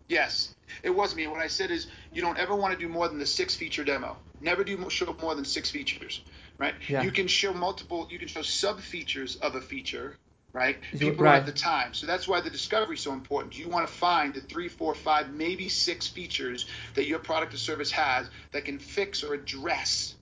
Yes, 0.09 0.55
it 0.83 0.91
was 0.91 1.15
me. 1.17 1.27
What 1.27 1.41
I 1.41 1.47
said 1.47 1.71
is 1.71 1.87
you 2.13 2.23
don't 2.23 2.39
ever 2.39 2.55
want 2.55 2.75
to 2.75 2.79
do 2.79 2.89
more 2.89 3.09
than 3.09 3.19
the 3.19 3.27
six 3.27 3.55
feature 3.55 3.85
demo. 3.85 4.17
Never 4.41 4.65
do 4.65 4.89
show 4.91 5.17
more 5.21 5.35
than 5.35 5.45
six 5.45 5.71
features, 5.71 6.23
right? 6.59 6.75
Yeah. 6.89 7.03
You 7.03 7.11
can 7.11 7.27
show 7.27 7.53
multiple, 7.55 8.07
you 8.11 8.19
can 8.19 8.29
show 8.29 8.43
sub 8.43 8.81
features 8.81 9.37
of 9.37 9.55
a 9.55 9.61
feature, 9.61 10.17
right? 10.55 10.79
People 10.93 11.25
right. 11.25 11.37
at 11.37 11.47
the 11.47 11.53
time. 11.53 11.93
So 11.93 12.07
that's 12.07 12.27
why 12.27 12.41
the 12.41 12.49
discovery 12.49 12.95
is 12.95 13.03
so 13.03 13.13
important. 13.13 13.59
You 13.59 13.69
want 13.69 13.87
to 13.87 13.93
find 13.93 14.33
the 14.33 14.41
three, 14.41 14.69
four, 14.69 14.95
five, 14.95 15.31
maybe 15.35 15.69
six 15.69 16.07
features 16.07 16.67
that 16.95 17.07
your 17.07 17.19
product 17.19 17.53
or 17.53 17.59
service 17.59 17.91
has 17.91 18.31
that 18.53 18.65
can 18.65 18.79
fix 18.79 19.23
or 19.23 19.35
address 19.35 20.15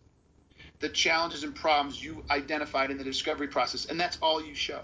the 0.81 0.89
challenges 0.89 1.45
and 1.45 1.55
problems 1.55 2.03
you 2.03 2.25
identified 2.31 2.91
in 2.91 2.99
the 2.99 3.05
discovery 3.05 3.47
process, 3.47 3.85
and 3.87 4.01
that's 4.01 4.19
all 4.21 4.45
you 4.45 4.55
show. 4.55 4.81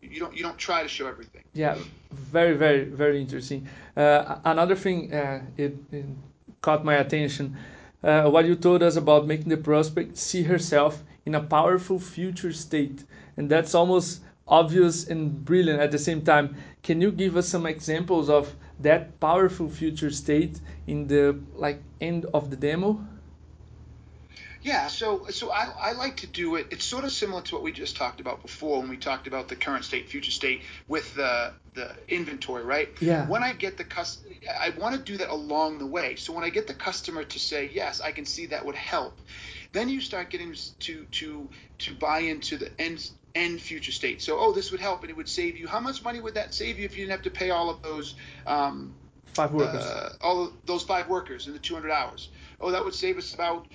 You 0.00 0.18
don't 0.18 0.34
you 0.34 0.42
don't 0.42 0.56
try 0.56 0.82
to 0.82 0.88
show 0.88 1.06
everything. 1.06 1.44
Yeah, 1.52 1.76
very 2.10 2.56
very 2.56 2.84
very 2.84 3.20
interesting. 3.20 3.68
Uh, 3.94 4.38
another 4.46 4.74
thing 4.74 5.12
uh, 5.12 5.42
it, 5.58 5.76
it, 5.92 6.06
caught 6.62 6.86
my 6.86 6.94
attention. 6.94 7.54
Uh, 8.02 8.30
what 8.30 8.46
you 8.46 8.56
told 8.56 8.82
us 8.82 8.96
about 8.96 9.26
making 9.26 9.50
the 9.50 9.58
prospect 9.58 10.16
see 10.16 10.42
herself 10.42 11.02
in 11.26 11.34
a 11.34 11.40
powerful 11.42 11.98
future 11.98 12.52
state, 12.52 13.04
and 13.36 13.50
that's 13.50 13.74
almost 13.74 14.22
obvious 14.50 15.06
and 15.08 15.44
brilliant 15.44 15.80
at 15.80 15.90
the 15.90 15.98
same 15.98 16.22
time. 16.22 16.56
Can 16.82 17.00
you 17.00 17.12
give 17.12 17.36
us 17.36 17.48
some 17.48 17.66
examples 17.66 18.28
of 18.28 18.54
that 18.80 19.20
powerful 19.20 19.68
future 19.68 20.10
state 20.10 20.60
in 20.86 21.06
the 21.06 21.38
like 21.54 21.80
end 22.00 22.26
of 22.34 22.50
the 22.50 22.56
demo? 22.56 23.00
Yeah, 24.62 24.88
so 24.88 25.26
so 25.30 25.50
I, 25.50 25.72
I 25.80 25.92
like 25.92 26.18
to 26.18 26.26
do 26.26 26.56
it. 26.56 26.66
It's 26.70 26.84
sort 26.84 27.04
of 27.04 27.12
similar 27.12 27.40
to 27.42 27.54
what 27.54 27.62
we 27.62 27.72
just 27.72 27.96
talked 27.96 28.20
about 28.20 28.42
before 28.42 28.80
when 28.80 28.90
we 28.90 28.98
talked 28.98 29.26
about 29.26 29.48
the 29.48 29.56
current 29.56 29.84
state, 29.84 30.08
future 30.08 30.30
state 30.30 30.62
with 30.86 31.14
the 31.14 31.54
the 31.74 31.94
inventory, 32.08 32.62
right? 32.64 32.90
Yeah. 33.00 33.26
When 33.26 33.42
I 33.42 33.54
get 33.54 33.78
the 33.78 33.84
customer, 33.84 34.34
I 34.60 34.70
want 34.70 34.96
to 34.96 35.00
do 35.00 35.16
that 35.18 35.30
along 35.30 35.78
the 35.78 35.86
way. 35.86 36.16
So 36.16 36.32
when 36.34 36.44
I 36.44 36.50
get 36.50 36.66
the 36.66 36.74
customer 36.74 37.24
to 37.24 37.38
say 37.38 37.70
yes, 37.72 38.00
I 38.02 38.12
can 38.12 38.26
see 38.26 38.46
that 38.46 38.64
would 38.66 38.74
help. 38.74 39.18
Then 39.72 39.88
you 39.88 40.00
start 40.00 40.30
getting 40.30 40.54
to 40.80 41.04
to 41.04 41.48
to 41.78 41.94
buy 41.94 42.20
into 42.20 42.56
the 42.56 42.70
end 42.80 43.10
end 43.34 43.60
future 43.60 43.92
state. 43.92 44.22
So 44.22 44.38
oh, 44.38 44.52
this 44.52 44.70
would 44.70 44.80
help 44.80 45.02
and 45.02 45.10
it 45.10 45.16
would 45.16 45.28
save 45.28 45.56
you. 45.56 45.68
How 45.68 45.80
much 45.80 46.02
money 46.02 46.20
would 46.20 46.34
that 46.34 46.54
save 46.54 46.78
you 46.78 46.84
if 46.84 46.92
you 46.92 47.04
didn't 47.04 47.12
have 47.12 47.22
to 47.22 47.30
pay 47.30 47.50
all 47.50 47.70
of 47.70 47.82
those? 47.82 48.14
Um, 48.46 48.94
five 49.34 49.52
workers. 49.52 49.84
Uh, 49.84 50.12
all 50.20 50.52
those 50.66 50.82
five 50.82 51.08
workers 51.08 51.46
in 51.46 51.52
the 51.52 51.58
200 51.58 51.90
hours. 51.90 52.28
Oh, 52.60 52.70
that 52.72 52.84
would 52.84 52.94
save 52.94 53.16
us 53.18 53.34
about 53.34 53.66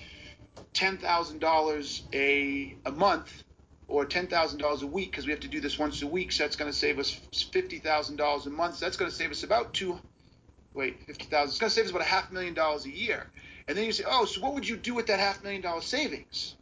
ten 0.72 0.98
thousand 0.98 1.40
dollars 1.40 2.02
a 2.12 2.74
a 2.84 2.92
month 2.92 3.44
or 3.88 4.04
ten 4.04 4.26
thousand 4.26 4.58
dollars 4.58 4.82
a 4.82 4.86
week 4.86 5.10
because 5.10 5.26
we 5.26 5.32
have 5.32 5.40
to 5.40 5.48
do 5.48 5.60
this 5.60 5.78
once 5.78 6.02
a 6.02 6.06
week. 6.06 6.32
So 6.32 6.44
that's 6.44 6.56
going 6.56 6.70
to 6.70 6.76
save 6.76 6.98
us 6.98 7.10
fifty 7.52 7.78
thousand 7.78 8.16
dollars 8.16 8.46
a 8.46 8.50
month. 8.50 8.76
So 8.76 8.86
that's 8.86 8.96
going 8.96 9.10
to 9.10 9.16
save 9.16 9.30
us 9.30 9.42
about 9.42 9.72
two. 9.72 9.98
Wait, 10.74 11.02
fifty 11.06 11.24
thousand. 11.24 11.50
It's 11.50 11.58
going 11.58 11.70
to 11.70 11.74
save 11.74 11.86
us 11.86 11.90
about 11.90 12.02
a 12.02 12.06
half 12.06 12.30
million 12.30 12.54
dollars 12.54 12.84
a 12.84 12.90
year. 12.90 13.26
And 13.68 13.76
then 13.76 13.84
you 13.84 13.92
say, 13.92 14.04
oh, 14.06 14.24
so 14.24 14.40
what 14.40 14.54
would 14.54 14.68
you 14.68 14.76
do 14.76 14.94
with 14.94 15.06
that 15.08 15.18
half 15.18 15.42
million 15.42 15.62
dollar 15.62 15.80
savings? 15.80 16.54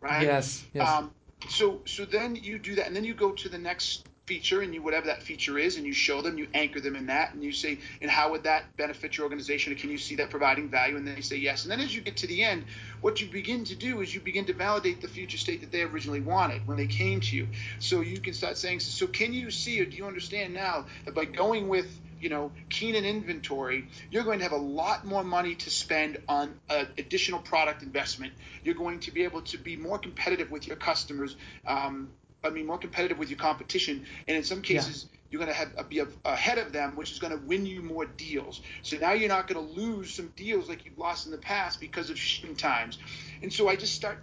Right. 0.00 0.22
Yes. 0.22 0.64
Yes. 0.72 0.88
Um, 0.88 1.10
so 1.48 1.80
so 1.84 2.04
then 2.04 2.36
you 2.36 2.58
do 2.58 2.76
that, 2.76 2.86
and 2.86 2.94
then 2.94 3.04
you 3.04 3.14
go 3.14 3.32
to 3.32 3.48
the 3.48 3.58
next 3.58 4.08
feature 4.28 4.60
and 4.60 4.74
you 4.74 4.82
whatever 4.82 5.06
that 5.06 5.22
feature 5.22 5.56
is 5.56 5.78
and 5.78 5.86
you 5.86 5.92
show 5.94 6.20
them 6.20 6.36
you 6.36 6.46
anchor 6.52 6.80
them 6.80 6.94
in 6.94 7.06
that 7.06 7.32
and 7.32 7.42
you 7.42 7.50
say 7.50 7.78
and 8.02 8.10
how 8.10 8.30
would 8.30 8.42
that 8.42 8.64
benefit 8.76 9.16
your 9.16 9.24
organization 9.24 9.74
can 9.74 9.88
you 9.90 9.96
see 9.96 10.14
that 10.16 10.28
providing 10.28 10.68
value 10.68 10.98
and 10.98 11.06
then 11.06 11.14
they 11.14 11.22
say 11.22 11.36
yes 11.36 11.62
and 11.62 11.72
then 11.72 11.80
as 11.80 11.94
you 11.94 12.02
get 12.02 12.14
to 12.14 12.26
the 12.26 12.44
end 12.44 12.62
what 13.00 13.22
you 13.22 13.26
begin 13.28 13.64
to 13.64 13.74
do 13.74 14.02
is 14.02 14.14
you 14.14 14.20
begin 14.20 14.44
to 14.44 14.52
validate 14.52 15.00
the 15.00 15.08
future 15.08 15.38
state 15.38 15.62
that 15.62 15.72
they 15.72 15.80
originally 15.80 16.20
wanted 16.20 16.60
when 16.68 16.76
they 16.76 16.86
came 16.86 17.20
to 17.20 17.36
you 17.36 17.48
so 17.78 18.02
you 18.02 18.20
can 18.20 18.34
start 18.34 18.58
saying 18.58 18.78
so 18.78 19.06
can 19.06 19.32
you 19.32 19.50
see 19.50 19.80
or 19.80 19.86
do 19.86 19.96
you 19.96 20.04
understand 20.04 20.52
now 20.52 20.84
that 21.06 21.14
by 21.14 21.24
going 21.24 21.66
with 21.66 21.98
you 22.20 22.28
know, 22.28 22.52
Keenan 22.68 23.04
inventory, 23.04 23.88
you're 24.10 24.24
going 24.24 24.38
to 24.38 24.44
have 24.44 24.52
a 24.52 24.56
lot 24.56 25.04
more 25.04 25.24
money 25.24 25.54
to 25.54 25.70
spend 25.70 26.18
on 26.28 26.54
uh, 26.68 26.84
additional 26.96 27.40
product 27.40 27.82
investment. 27.82 28.32
You're 28.64 28.74
going 28.74 29.00
to 29.00 29.12
be 29.12 29.24
able 29.24 29.42
to 29.42 29.58
be 29.58 29.76
more 29.76 29.98
competitive 29.98 30.50
with 30.50 30.66
your 30.66 30.76
customers. 30.76 31.36
Um, 31.66 32.10
I 32.44 32.50
mean, 32.50 32.66
more 32.66 32.78
competitive 32.78 33.18
with 33.18 33.30
your 33.30 33.38
competition, 33.38 34.06
and 34.28 34.36
in 34.36 34.44
some 34.44 34.62
cases, 34.62 35.06
yeah. 35.10 35.18
you're 35.30 35.40
going 35.40 35.52
to 35.52 35.58
have 35.58 35.88
be 35.88 36.02
ahead 36.24 36.58
of 36.58 36.72
them, 36.72 36.94
which 36.94 37.10
is 37.10 37.18
going 37.18 37.32
to 37.32 37.46
win 37.46 37.66
you 37.66 37.82
more 37.82 38.06
deals. 38.06 38.60
So 38.82 38.96
now 38.96 39.12
you're 39.12 39.28
not 39.28 39.48
going 39.48 39.66
to 39.66 39.80
lose 39.80 40.14
some 40.14 40.32
deals 40.36 40.68
like 40.68 40.84
you've 40.84 40.98
lost 40.98 41.26
in 41.26 41.32
the 41.32 41.38
past 41.38 41.80
because 41.80 42.10
of 42.10 42.18
shipping 42.18 42.54
times. 42.54 42.98
And 43.42 43.52
so 43.52 43.68
I 43.68 43.74
just 43.74 43.94
start 43.94 44.18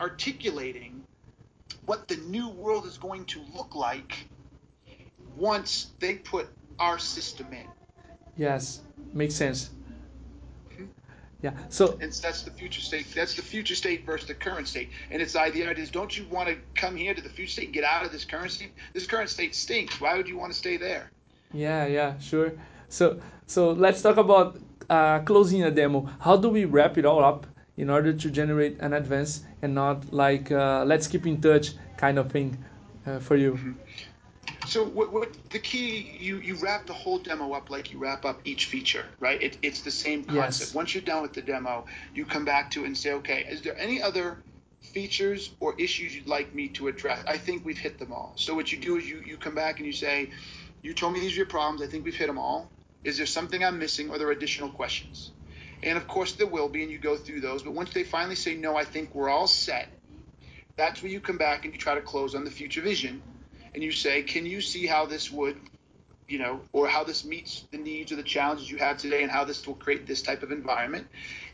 articulating 0.00 1.04
what 1.86 2.08
the 2.08 2.16
new 2.16 2.48
world 2.48 2.86
is 2.86 2.98
going 2.98 3.24
to 3.26 3.40
look 3.54 3.74
like 3.74 4.28
once 5.36 5.90
they 5.98 6.14
put 6.14 6.48
our 6.80 6.98
system 6.98 7.46
in. 7.52 7.66
Yes, 8.36 8.80
makes 9.12 9.34
sense. 9.34 9.70
Yeah. 11.42 11.52
So 11.70 11.98
and 12.00 12.12
that's 12.12 12.42
the 12.42 12.50
future 12.50 12.80
state. 12.80 13.06
That's 13.14 13.34
the 13.34 13.42
future 13.42 13.74
state 13.74 14.04
versus 14.04 14.28
the 14.28 14.34
current 14.34 14.68
state. 14.68 14.90
And 15.10 15.22
it's 15.22 15.32
the 15.32 15.40
idea 15.40 15.70
is 15.70 15.90
don't 15.90 16.16
you 16.16 16.26
want 16.30 16.48
to 16.48 16.56
come 16.74 16.96
here 16.96 17.14
to 17.14 17.22
the 17.22 17.30
future 17.30 17.52
state 17.52 17.64
and 17.66 17.74
get 17.74 17.84
out 17.84 18.04
of 18.04 18.12
this 18.12 18.24
current 18.24 18.50
state? 18.50 18.72
This 18.92 19.06
current 19.06 19.30
state 19.30 19.54
stinks. 19.54 20.00
Why 20.00 20.16
would 20.16 20.28
you 20.28 20.36
want 20.36 20.52
to 20.52 20.58
stay 20.58 20.76
there? 20.76 21.10
Yeah, 21.52 21.86
yeah, 21.86 22.18
sure. 22.18 22.52
So 22.88 23.20
so 23.46 23.70
let's 23.70 24.02
talk 24.02 24.18
about 24.18 24.58
uh, 24.90 25.20
closing 25.20 25.64
a 25.64 25.70
demo. 25.70 26.08
How 26.20 26.36
do 26.36 26.50
we 26.50 26.66
wrap 26.66 26.98
it 26.98 27.06
all 27.06 27.24
up 27.24 27.46
in 27.76 27.88
order 27.88 28.12
to 28.12 28.30
generate 28.30 28.78
an 28.80 28.92
advance 28.92 29.44
and 29.62 29.74
not 29.74 30.12
like 30.12 30.52
uh, 30.52 30.84
let's 30.84 31.06
keep 31.06 31.26
in 31.26 31.40
touch 31.40 31.72
kind 31.96 32.18
of 32.18 32.30
thing 32.30 32.62
uh, 33.06 33.18
for 33.18 33.36
you? 33.36 33.52
Mm-hmm. 33.52 33.72
So 34.70 34.84
what, 34.84 35.12
what, 35.12 35.50
the 35.50 35.58
key 35.58 36.16
you 36.20 36.36
you 36.36 36.54
wrap 36.54 36.86
the 36.86 36.92
whole 36.92 37.18
demo 37.18 37.52
up 37.54 37.70
like 37.70 37.90
you 37.90 37.98
wrap 37.98 38.24
up 38.24 38.40
each 38.44 38.66
feature, 38.66 39.04
right? 39.18 39.42
It, 39.42 39.58
it's 39.62 39.80
the 39.80 39.90
same 39.90 40.22
concept. 40.22 40.68
Yes. 40.68 40.74
Once 40.74 40.94
you're 40.94 41.02
done 41.02 41.22
with 41.22 41.32
the 41.32 41.42
demo, 41.42 41.86
you 42.14 42.24
come 42.24 42.44
back 42.44 42.70
to 42.72 42.84
it 42.84 42.86
and 42.86 42.96
say, 42.96 43.14
okay, 43.14 43.44
is 43.50 43.62
there 43.62 43.76
any 43.76 44.00
other 44.00 44.38
features 44.80 45.50
or 45.58 45.74
issues 45.76 46.14
you'd 46.14 46.28
like 46.28 46.54
me 46.54 46.68
to 46.68 46.86
address? 46.86 47.18
I 47.26 47.36
think 47.36 47.64
we've 47.64 47.78
hit 47.78 47.98
them 47.98 48.12
all. 48.12 48.32
So 48.36 48.54
what 48.54 48.70
you 48.70 48.78
do 48.78 48.96
is 48.96 49.08
you 49.08 49.20
you 49.26 49.36
come 49.38 49.56
back 49.56 49.78
and 49.78 49.86
you 49.86 49.92
say, 49.92 50.30
you 50.82 50.94
told 50.94 51.14
me 51.14 51.18
these 51.20 51.32
are 51.32 51.42
your 51.42 51.46
problems. 51.46 51.82
I 51.82 51.88
think 51.88 52.04
we've 52.04 52.14
hit 52.14 52.28
them 52.28 52.38
all. 52.38 52.70
Is 53.02 53.16
there 53.16 53.26
something 53.26 53.64
I'm 53.64 53.80
missing, 53.80 54.08
or 54.08 54.14
are 54.14 54.18
there 54.18 54.30
additional 54.30 54.70
questions? 54.70 55.32
And 55.82 55.98
of 55.98 56.06
course 56.06 56.34
there 56.34 56.46
will 56.46 56.68
be, 56.68 56.84
and 56.84 56.92
you 56.92 56.98
go 56.98 57.16
through 57.16 57.40
those. 57.40 57.64
But 57.64 57.72
once 57.72 57.92
they 57.92 58.04
finally 58.04 58.36
say 58.36 58.54
no, 58.54 58.76
I 58.76 58.84
think 58.84 59.16
we're 59.16 59.30
all 59.30 59.48
set. 59.48 59.88
That's 60.76 61.02
where 61.02 61.10
you 61.10 61.18
come 61.18 61.38
back 61.38 61.64
and 61.64 61.74
you 61.74 61.80
try 61.80 61.96
to 61.96 62.00
close 62.00 62.36
on 62.36 62.44
the 62.44 62.52
future 62.52 62.82
vision 62.82 63.20
and 63.74 63.82
you 63.82 63.92
say, 63.92 64.22
can 64.22 64.46
you 64.46 64.60
see 64.60 64.86
how 64.86 65.06
this 65.06 65.30
would, 65.30 65.56
you 66.28 66.38
know, 66.38 66.60
or 66.72 66.86
how 66.88 67.04
this 67.04 67.24
meets 67.24 67.64
the 67.70 67.78
needs 67.78 68.12
or 68.12 68.16
the 68.16 68.22
challenges 68.22 68.70
you 68.70 68.78
have 68.78 68.98
today 68.98 69.22
and 69.22 69.30
how 69.30 69.44
this 69.44 69.66
will 69.66 69.74
create 69.74 70.06
this 70.06 70.22
type 70.22 70.42
of 70.42 70.52
environment? 70.52 71.06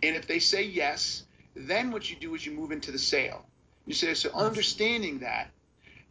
And 0.02 0.16
if 0.16 0.26
they 0.26 0.38
say 0.38 0.64
yes, 0.64 1.24
then 1.54 1.90
what 1.90 2.10
you 2.10 2.16
do 2.16 2.34
is 2.34 2.44
you 2.44 2.52
move 2.52 2.72
into 2.72 2.92
the 2.92 2.98
sale. 2.98 3.44
You 3.86 3.94
say, 3.94 4.14
so 4.14 4.30
understanding 4.32 5.20
that, 5.20 5.50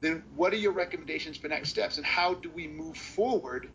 then 0.02 0.24
what 0.36 0.54
are 0.54 0.58
your 0.58 0.72
recommendations 0.72 1.38
for 1.38 1.48
next 1.48 1.70
steps 1.70 1.98
and 1.98 2.06
how 2.06 2.34
do 2.34 2.50
we 2.50 2.68
move 2.68 2.98
forward 2.98 3.70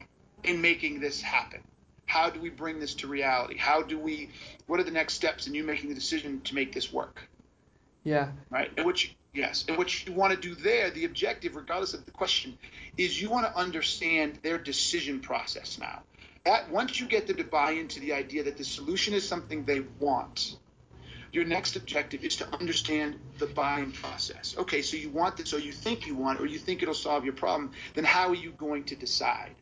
in 0.44 0.60
making 0.60 1.00
this 1.00 1.20
happen? 1.20 1.60
How 2.06 2.30
do 2.30 2.40
we 2.40 2.50
bring 2.50 2.80
this 2.80 2.94
to 2.96 3.06
reality? 3.06 3.56
How 3.56 3.82
do 3.82 3.98
we, 3.98 4.30
what 4.66 4.80
are 4.80 4.84
the 4.84 4.90
next 4.90 5.14
steps 5.14 5.46
in 5.46 5.54
you 5.54 5.62
making 5.62 5.90
the 5.90 5.94
decision 5.94 6.40
to 6.42 6.54
make 6.54 6.72
this 6.72 6.92
work? 6.92 7.28
Yeah. 8.02 8.30
Right. 8.50 8.70
And 8.76 8.86
what 8.86 9.04
you, 9.04 9.10
Yes. 9.32 9.64
And 9.68 9.78
what 9.78 10.06
you 10.06 10.12
want 10.12 10.34
to 10.34 10.40
do 10.40 10.54
there, 10.54 10.90
the 10.90 11.04
objective, 11.04 11.54
regardless 11.54 11.94
of 11.94 12.04
the 12.04 12.10
question, 12.10 12.58
is 12.96 13.20
you 13.20 13.30
want 13.30 13.46
to 13.46 13.56
understand 13.56 14.38
their 14.42 14.58
decision 14.58 15.20
process 15.20 15.78
now. 15.78 16.02
That 16.44 16.70
once 16.70 16.98
you 16.98 17.06
get 17.06 17.26
them 17.26 17.36
to 17.36 17.44
buy 17.44 17.72
into 17.72 18.00
the 18.00 18.12
idea 18.12 18.42
that 18.44 18.56
the 18.56 18.64
solution 18.64 19.14
is 19.14 19.28
something 19.28 19.64
they 19.64 19.82
want, 20.00 20.56
your 21.32 21.44
next 21.44 21.76
objective 21.76 22.24
is 22.24 22.36
to 22.36 22.54
understand 22.54 23.20
the 23.38 23.46
buying 23.46 23.92
process. 23.92 24.56
Okay, 24.58 24.82
so 24.82 24.96
you 24.96 25.10
want 25.10 25.36
this, 25.36 25.54
or 25.54 25.60
you 25.60 25.70
think 25.70 26.06
you 26.06 26.16
want, 26.16 26.40
or 26.40 26.46
you 26.46 26.58
think 26.58 26.82
it'll 26.82 26.94
solve 26.94 27.24
your 27.24 27.34
problem. 27.34 27.70
Then 27.94 28.04
how 28.04 28.30
are 28.30 28.34
you 28.34 28.50
going 28.52 28.84
to 28.84 28.96
decide? 28.96 29.54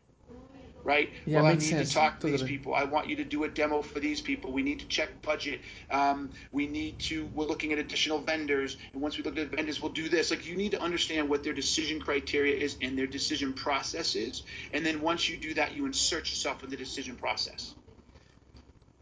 Right? 0.83 1.09
Yeah, 1.25 1.41
well, 1.41 1.51
I 1.51 1.53
need 1.53 1.61
sense. 1.61 1.89
to 1.89 1.95
talk 1.95 2.19
to 2.21 2.27
these 2.27 2.43
people. 2.43 2.73
I 2.73 2.83
want 2.83 3.09
you 3.09 3.15
to 3.17 3.23
do 3.23 3.43
a 3.43 3.49
demo 3.49 3.81
for 3.81 3.99
these 3.99 4.21
people. 4.21 4.51
We 4.51 4.63
need 4.63 4.79
to 4.79 4.87
check 4.87 5.21
budget. 5.21 5.61
Um, 5.91 6.31
we 6.51 6.67
need 6.67 6.99
to. 6.99 7.29
We're 7.33 7.47
looking 7.47 7.73
at 7.73 7.79
additional 7.79 8.19
vendors, 8.19 8.77
and 8.93 9.01
once 9.01 9.17
we 9.17 9.23
look 9.23 9.37
at 9.37 9.49
vendors, 9.49 9.81
we'll 9.81 9.91
do 9.91 10.09
this. 10.09 10.31
Like 10.31 10.45
you 10.45 10.55
need 10.55 10.71
to 10.71 10.81
understand 10.81 11.29
what 11.29 11.43
their 11.43 11.53
decision 11.53 11.99
criteria 11.99 12.55
is 12.55 12.77
and 12.81 12.97
their 12.97 13.07
decision 13.07 13.53
process 13.53 14.15
is, 14.15 14.43
and 14.73 14.85
then 14.85 15.01
once 15.01 15.29
you 15.29 15.37
do 15.37 15.53
that, 15.55 15.75
you 15.75 15.85
insert 15.85 16.29
yourself 16.29 16.63
in 16.63 16.69
the 16.69 16.77
decision 16.77 17.15
process. 17.15 17.75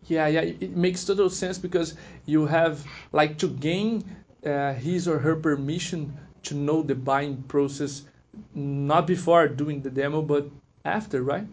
Yeah, 0.06 0.28
yeah, 0.28 0.42
it 0.42 0.76
makes 0.76 1.04
total 1.04 1.30
sense 1.30 1.58
because 1.58 1.96
you 2.26 2.46
have 2.46 2.86
like 3.12 3.38
to 3.40 3.48
gain 3.50 4.04
uh, 4.46 4.74
his 4.74 5.08
or 5.08 5.20
her 5.20 5.36
permission 5.36 6.18
to 6.44 6.56
know 6.56 6.82
the 6.82 6.96
buying 6.96 7.44
process, 7.44 8.06
not 8.54 9.06
before 9.06 9.48
doing 9.50 9.82
the 9.82 9.90
demo, 9.90 10.22
but 10.22 10.50
after, 10.86 11.22
right? 11.22 11.48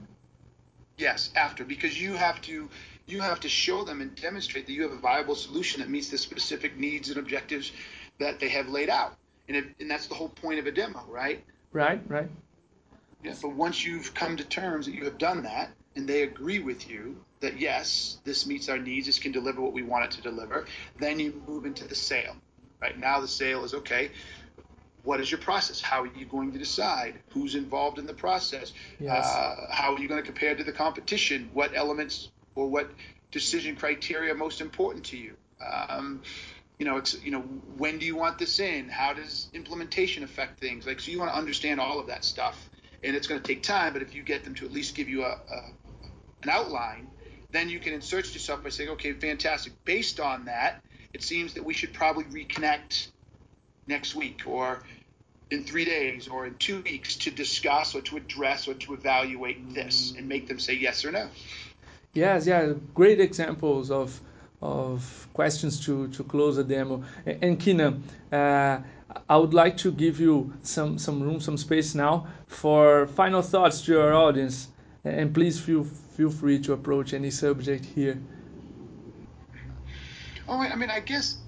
Yes, 0.96 1.30
after 1.34 1.64
because 1.64 2.00
you 2.00 2.14
have 2.14 2.40
to 2.42 2.68
you 3.06 3.20
have 3.20 3.40
to 3.40 3.48
show 3.48 3.84
them 3.84 4.00
and 4.00 4.14
demonstrate 4.14 4.66
that 4.66 4.72
you 4.72 4.82
have 4.82 4.92
a 4.92 4.98
viable 4.98 5.34
solution 5.34 5.80
that 5.80 5.90
meets 5.90 6.08
the 6.08 6.18
specific 6.18 6.78
needs 6.78 7.08
and 7.10 7.18
objectives 7.18 7.72
that 8.18 8.40
they 8.40 8.48
have 8.48 8.68
laid 8.68 8.88
out, 8.88 9.14
and 9.48 9.56
if, 9.56 9.64
and 9.80 9.90
that's 9.90 10.06
the 10.06 10.14
whole 10.14 10.28
point 10.28 10.58
of 10.58 10.66
a 10.66 10.72
demo, 10.72 11.04
right? 11.08 11.44
Right, 11.72 12.00
right. 12.08 12.30
Yeah, 13.24 13.34
but 13.42 13.54
once 13.54 13.84
you've 13.84 14.14
come 14.14 14.36
to 14.36 14.44
terms 14.44 14.86
that 14.86 14.94
you 14.94 15.04
have 15.04 15.18
done 15.18 15.42
that, 15.42 15.70
and 15.96 16.08
they 16.08 16.22
agree 16.22 16.60
with 16.60 16.88
you 16.88 17.16
that 17.40 17.58
yes, 17.58 18.18
this 18.24 18.46
meets 18.46 18.68
our 18.68 18.78
needs, 18.78 19.06
this 19.06 19.18
can 19.18 19.32
deliver 19.32 19.60
what 19.60 19.72
we 19.72 19.82
want 19.82 20.04
it 20.04 20.10
to 20.12 20.22
deliver, 20.22 20.66
then 20.98 21.18
you 21.18 21.42
move 21.46 21.66
into 21.66 21.86
the 21.86 21.94
sale. 21.94 22.36
Right 22.80 22.98
now, 22.98 23.20
the 23.20 23.28
sale 23.28 23.64
is 23.64 23.74
okay 23.74 24.10
what 25.04 25.20
is 25.20 25.30
your 25.30 25.40
process? 25.40 25.80
How 25.80 26.02
are 26.02 26.10
you 26.16 26.24
going 26.24 26.52
to 26.52 26.58
decide 26.58 27.14
who's 27.30 27.54
involved 27.54 27.98
in 27.98 28.06
the 28.06 28.14
process? 28.14 28.72
Yes. 28.98 29.26
Uh, 29.26 29.66
how 29.70 29.94
are 29.94 30.00
you 30.00 30.08
going 30.08 30.20
to 30.20 30.26
compare 30.26 30.54
to 30.54 30.64
the 30.64 30.72
competition? 30.72 31.50
What 31.52 31.76
elements 31.76 32.30
or 32.54 32.68
what 32.68 32.90
decision 33.30 33.76
criteria 33.76 34.32
are 34.32 34.36
most 34.36 34.60
important 34.60 35.04
to 35.06 35.16
you? 35.16 35.36
Um, 35.64 36.22
you 36.78 36.86
know, 36.86 37.00
you 37.22 37.30
know, 37.30 37.40
when 37.76 37.98
do 37.98 38.06
you 38.06 38.16
want 38.16 38.38
this 38.38 38.58
in? 38.58 38.88
How 38.88 39.12
does 39.12 39.48
implementation 39.52 40.24
affect 40.24 40.58
things? 40.58 40.86
Like, 40.86 41.00
so 41.00 41.12
you 41.12 41.18
want 41.18 41.30
to 41.30 41.36
understand 41.36 41.80
all 41.80 42.00
of 42.00 42.08
that 42.08 42.24
stuff, 42.24 42.68
and 43.04 43.14
it's 43.14 43.26
going 43.26 43.40
to 43.40 43.46
take 43.46 43.62
time. 43.62 43.92
But 43.92 44.02
if 44.02 44.14
you 44.14 44.22
get 44.22 44.42
them 44.44 44.54
to 44.56 44.64
at 44.64 44.72
least 44.72 44.94
give 44.94 45.08
you 45.08 45.24
a, 45.24 45.28
a 45.32 45.60
an 46.42 46.50
outline, 46.50 47.08
then 47.52 47.68
you 47.68 47.78
can 47.78 47.92
insert 47.92 48.32
yourself 48.34 48.62
by 48.62 48.70
saying, 48.70 48.90
okay, 48.90 49.12
fantastic. 49.12 49.72
Based 49.84 50.18
on 50.18 50.46
that, 50.46 50.82
it 51.12 51.22
seems 51.22 51.54
that 51.54 51.64
we 51.64 51.74
should 51.74 51.92
probably 51.92 52.24
reconnect 52.24 53.08
next 53.86 54.14
week 54.14 54.42
or 54.46 54.82
in 55.50 55.64
three 55.64 55.84
days 55.84 56.28
or 56.28 56.46
in 56.46 56.54
two 56.56 56.80
weeks 56.82 57.16
to 57.16 57.30
discuss 57.30 57.94
or 57.94 58.00
to 58.02 58.16
address 58.16 58.66
or 58.66 58.74
to 58.74 58.94
evaluate 58.94 59.74
this 59.74 60.14
and 60.16 60.28
make 60.28 60.48
them 60.48 60.58
say 60.58 60.74
yes 60.74 61.04
or 61.04 61.12
no. 61.12 61.28
Yes, 62.14 62.46
yeah, 62.46 62.72
great 62.94 63.20
examples 63.20 63.90
of 63.90 64.20
of 64.64 65.28
questions 65.34 65.84
to, 65.84 66.08
to 66.08 66.24
close 66.24 66.56
the 66.56 66.64
demo. 66.64 67.04
And, 67.26 67.60
Keenan, 67.60 68.02
uh, 68.32 68.78
I 69.28 69.36
would 69.36 69.52
like 69.52 69.76
to 69.78 69.92
give 69.92 70.18
you 70.18 70.54
some, 70.62 70.98
some 70.98 71.22
room, 71.22 71.38
some 71.38 71.58
space 71.58 71.94
now 71.94 72.26
for 72.46 73.06
final 73.08 73.42
thoughts 73.42 73.82
to 73.82 73.92
your 73.92 74.14
audience. 74.14 74.68
And 75.04 75.34
please 75.34 75.60
feel, 75.60 75.84
feel 75.84 76.30
free 76.30 76.58
to 76.60 76.72
approach 76.72 77.12
any 77.12 77.30
subject 77.30 77.84
here. 77.84 78.18
Oh, 80.48 80.58
I 80.58 80.74
mean, 80.76 80.88
I 80.88 81.00
guess, 81.00 81.38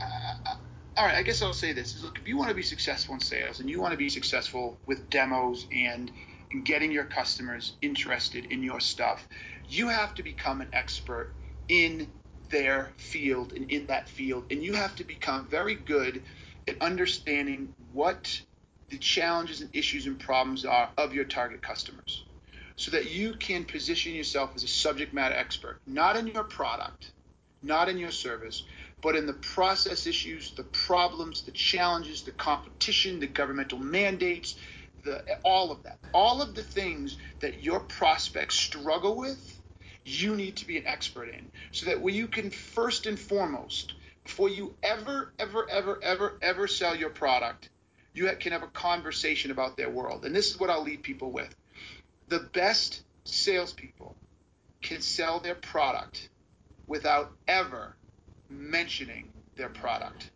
all 0.97 1.05
right, 1.05 1.17
I 1.17 1.23
guess 1.23 1.43
I'll 1.43 1.53
say 1.53 1.73
this. 1.73 2.03
Look, 2.03 2.19
if 2.19 2.27
you 2.27 2.37
want 2.39 2.49
to 2.49 2.55
be 2.55 2.63
successful 2.63 3.15
in 3.15 3.21
sales 3.21 3.61
and 3.61 3.69
you 3.69 3.81
want 3.81 3.93
to 3.93 3.99
be 3.99 4.09
successful 4.09 4.79
with 4.87 5.11
demos 5.11 5.67
and, 5.71 6.11
and 6.53 6.65
getting 6.65 6.91
your 6.91 7.05
customers 7.05 7.75
interested 7.83 8.47
in 8.47 8.63
your 8.63 8.81
stuff, 8.81 9.27
you 9.69 9.89
have 9.89 10.15
to 10.15 10.23
become 10.23 10.61
an 10.61 10.69
expert 10.73 11.33
in 11.69 12.09
their 12.51 12.91
field 12.97 13.53
and 13.53 13.71
in 13.71 13.87
that 13.87 14.09
field. 14.09 14.45
And 14.51 14.63
you 14.63 14.73
have 14.73 14.97
to 14.97 15.05
become 15.05 15.47
very 15.49 15.75
good 15.75 16.23
at 16.67 16.81
understanding 16.81 17.75
what 17.93 18.41
the 18.89 18.99
challenges 18.99 19.61
and 19.61 19.71
issues 19.75 20.07
and 20.07 20.19
problems 20.19 20.65
are 20.65 20.89
of 20.97 21.13
your 21.13 21.25
target 21.25 21.61
customers 21.61 22.25
so 22.77 22.91
that 22.93 23.11
you 23.11 23.35
can 23.35 23.65
position 23.65 24.15
yourself 24.15 24.53
as 24.55 24.63
a 24.63 24.69
subject 24.69 25.13
matter 25.13 25.35
expert, 25.35 25.79
not 25.87 26.17
in 26.17 26.27
your 26.27 26.45
product, 26.45 27.11
not 27.63 27.89
in 27.89 27.99
your 27.99 28.11
service, 28.11 28.63
but 29.07 29.15
in 29.15 29.27
the 29.27 29.35
process 29.35 30.05
issues, 30.09 30.51
the 30.57 30.65
problems, 30.65 31.43
the 31.43 31.53
challenges, 31.53 32.23
the 32.23 32.33
competition, 32.33 33.21
the 33.21 33.29
governmental 33.29 33.79
mandates, 33.79 34.57
the, 35.05 35.23
all 35.45 35.71
of 35.71 35.81
that. 35.85 35.97
All 36.13 36.43
of 36.43 36.57
the 36.57 36.65
things 36.65 37.17
that 37.39 37.63
your 37.63 37.79
prospects 37.79 38.57
struggle 38.57 39.15
with 39.15 39.61
you 40.05 40.35
need 40.35 40.57
to 40.57 40.67
be 40.67 40.79
an 40.79 40.89
expert 40.89 41.29
in 41.29 41.47
so 41.71 41.87
that 41.87 42.01
when 42.01 42.17
you 42.17 42.27
can 42.27 42.51
first 42.51 43.07
and 43.07 43.17
foremost 43.17 43.95
before 44.25 44.49
you 44.49 44.75
ever 44.83 45.33
ever 45.39 45.71
ever 45.71 46.01
ever 46.03 46.37
ever 46.43 46.67
sell 46.67 46.97
your 46.97 47.11
product 47.11 47.69
you 48.13 48.29
can 48.41 48.51
have 48.51 48.65
a 48.65 48.69
conversation 48.69 49.53
about 49.53 49.77
their 49.77 49.91
world 49.91 50.25
and 50.25 50.35
this 50.35 50.51
is 50.51 50.59
what 50.59 50.71
i'll 50.71 50.83
leave 50.83 51.03
people 51.03 51.31
with 51.31 51.55
the 52.29 52.49
best 52.53 53.03
salespeople 53.25 54.17
can 54.83 55.01
sell 55.01 55.41
their 55.41 55.57
product 55.57 56.29
without 56.87 57.33
ever 57.49 57.97
mentioning 58.51 59.29
their 59.57 59.69
product 59.69 60.31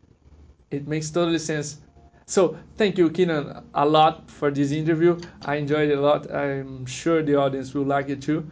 it 0.71 0.87
makes 0.87 1.11
totally 1.11 1.39
sense 1.39 1.79
so 2.27 2.57
thank 2.77 2.99
you 2.99 3.11
Keenan 3.11 3.65
a 3.75 3.87
lot 3.87 4.31
for 4.31 4.51
this 4.51 4.73
interview 4.73 5.19
i 5.45 5.57
enjoyed 5.57 5.91
it 5.91 5.99
a 5.99 6.01
lot 6.01 6.31
i'm 6.33 6.87
sure 6.87 7.23
the 7.23 7.35
audience 7.35 7.75
will 7.75 7.85
like 7.85 8.09
it 8.09 8.23
too 8.23 8.49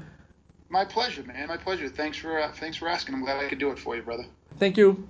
my 0.71 0.85
pleasure, 0.85 1.23
man. 1.23 1.49
My 1.49 1.57
pleasure. 1.57 1.89
Thanks 1.89 2.19
for 2.19 2.39
uh, 2.39 2.53
thanks 2.53 2.77
for 2.77 2.89
asking. 2.89 3.15
I'm 3.15 3.25
glad 3.25 3.43
I 3.43 3.49
could 3.49 3.59
do 3.59 3.71
it 3.71 3.79
for 3.79 3.97
you, 3.97 4.03
brother. 4.03 4.27
Thank 4.59 4.77
you. 4.77 5.09